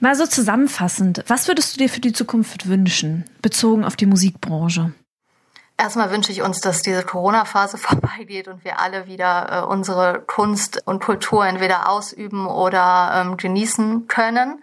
Mal 0.00 0.14
so 0.14 0.26
zusammenfassend, 0.26 1.24
was 1.26 1.48
würdest 1.48 1.74
du 1.74 1.78
dir 1.78 1.88
für 1.88 2.00
die 2.00 2.12
Zukunft 2.12 2.68
wünschen, 2.68 3.24
bezogen 3.40 3.84
auf 3.84 3.96
die 3.96 4.06
Musikbranche? 4.06 4.92
Erstmal 5.78 6.10
wünsche 6.10 6.32
ich 6.32 6.40
uns, 6.42 6.60
dass 6.60 6.80
diese 6.82 7.02
Corona-Phase 7.02 7.76
vorbeigeht 7.78 8.48
und 8.48 8.64
wir 8.64 8.80
alle 8.80 9.06
wieder 9.06 9.48
äh, 9.50 9.66
unsere 9.66 10.22
Kunst 10.26 10.82
und 10.86 11.02
Kultur 11.02 11.46
entweder 11.46 11.88
ausüben 11.88 12.46
oder 12.46 13.12
ähm, 13.14 13.36
genießen 13.36 14.08
können, 14.08 14.62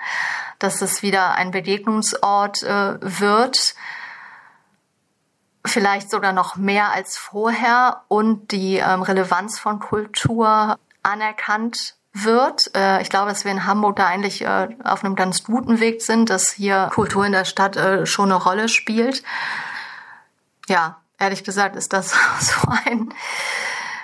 dass 0.60 0.82
es 0.82 1.04
wieder 1.04 1.36
ein 1.36 1.52
Begegnungsort 1.52 2.64
äh, 2.64 2.98
wird 3.00 3.76
vielleicht 5.66 6.10
sogar 6.12 6.34
noch 6.34 6.56
mehr 6.56 6.92
als 6.92 7.18
vorher 7.18 8.02
und 8.08 8.52
die 8.52 8.78
ähm, 8.78 9.02
Relevanz 9.02 9.60
von 9.60 9.80
Kultur 9.80 10.78
anerkannt 11.04 11.96
wird. 12.14 12.72
Äh, 12.76 13.02
ich 13.02 13.10
glaube, 13.10 13.30
dass 13.30 13.46
wir 13.46 13.52
in 13.52 13.66
Hamburg 13.66 13.96
da 13.96 14.08
eigentlich 14.08 14.44
äh, 14.44 14.70
auf 14.84 15.04
einem 15.04 15.16
ganz 15.16 15.44
guten 15.44 15.80
Weg 15.80 16.02
sind, 16.02 16.30
dass 16.30 16.52
hier 16.52 16.90
Kultur 16.94 17.26
in 17.26 17.32
der 17.32 17.46
Stadt 17.46 17.76
äh, 17.76 18.06
schon 18.06 18.32
eine 18.32 18.42
Rolle 18.42 18.70
spielt. 18.70 19.24
Ja, 20.68 20.98
ehrlich 21.20 21.44
gesagt 21.44 21.76
ist 21.76 21.94
das 21.94 22.12
so 22.40 22.70
ein 22.86 23.14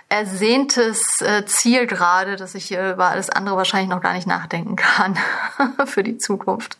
ersehntes 0.10 1.22
äh, 1.22 1.45
Ziel 1.45 1.86
gerade, 1.86 2.36
dass 2.36 2.56
ich 2.56 2.72
über 2.72 3.10
alles 3.10 3.30
andere 3.30 3.58
wahrscheinlich 3.58 3.89
noch 3.89 4.02
gar 4.02 4.13
nicht 4.13 4.28
nachdenken 4.28 4.76
kann 4.76 5.17
für 5.86 6.04
die 6.04 6.17
Zukunft. 6.17 6.78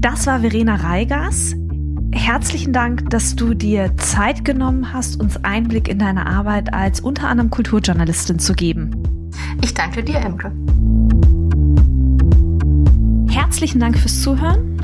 Das 0.00 0.26
war 0.26 0.40
Verena 0.40 0.76
Reigers. 0.76 1.54
Herzlichen 2.10 2.72
Dank, 2.72 3.10
dass 3.10 3.36
du 3.36 3.52
dir 3.52 3.94
Zeit 3.98 4.46
genommen 4.46 4.94
hast, 4.94 5.20
uns 5.20 5.36
Einblick 5.44 5.88
in 5.88 5.98
deine 5.98 6.24
Arbeit 6.24 6.72
als 6.72 7.00
unter 7.00 7.28
anderem 7.28 7.50
Kulturjournalistin 7.50 8.38
zu 8.38 8.54
geben. 8.54 9.30
Ich 9.60 9.74
danke 9.74 10.02
dir, 10.02 10.16
Emke. 10.16 10.52
Herzlichen 13.30 13.78
Dank 13.78 13.98
fürs 13.98 14.22
Zuhören. 14.22 14.69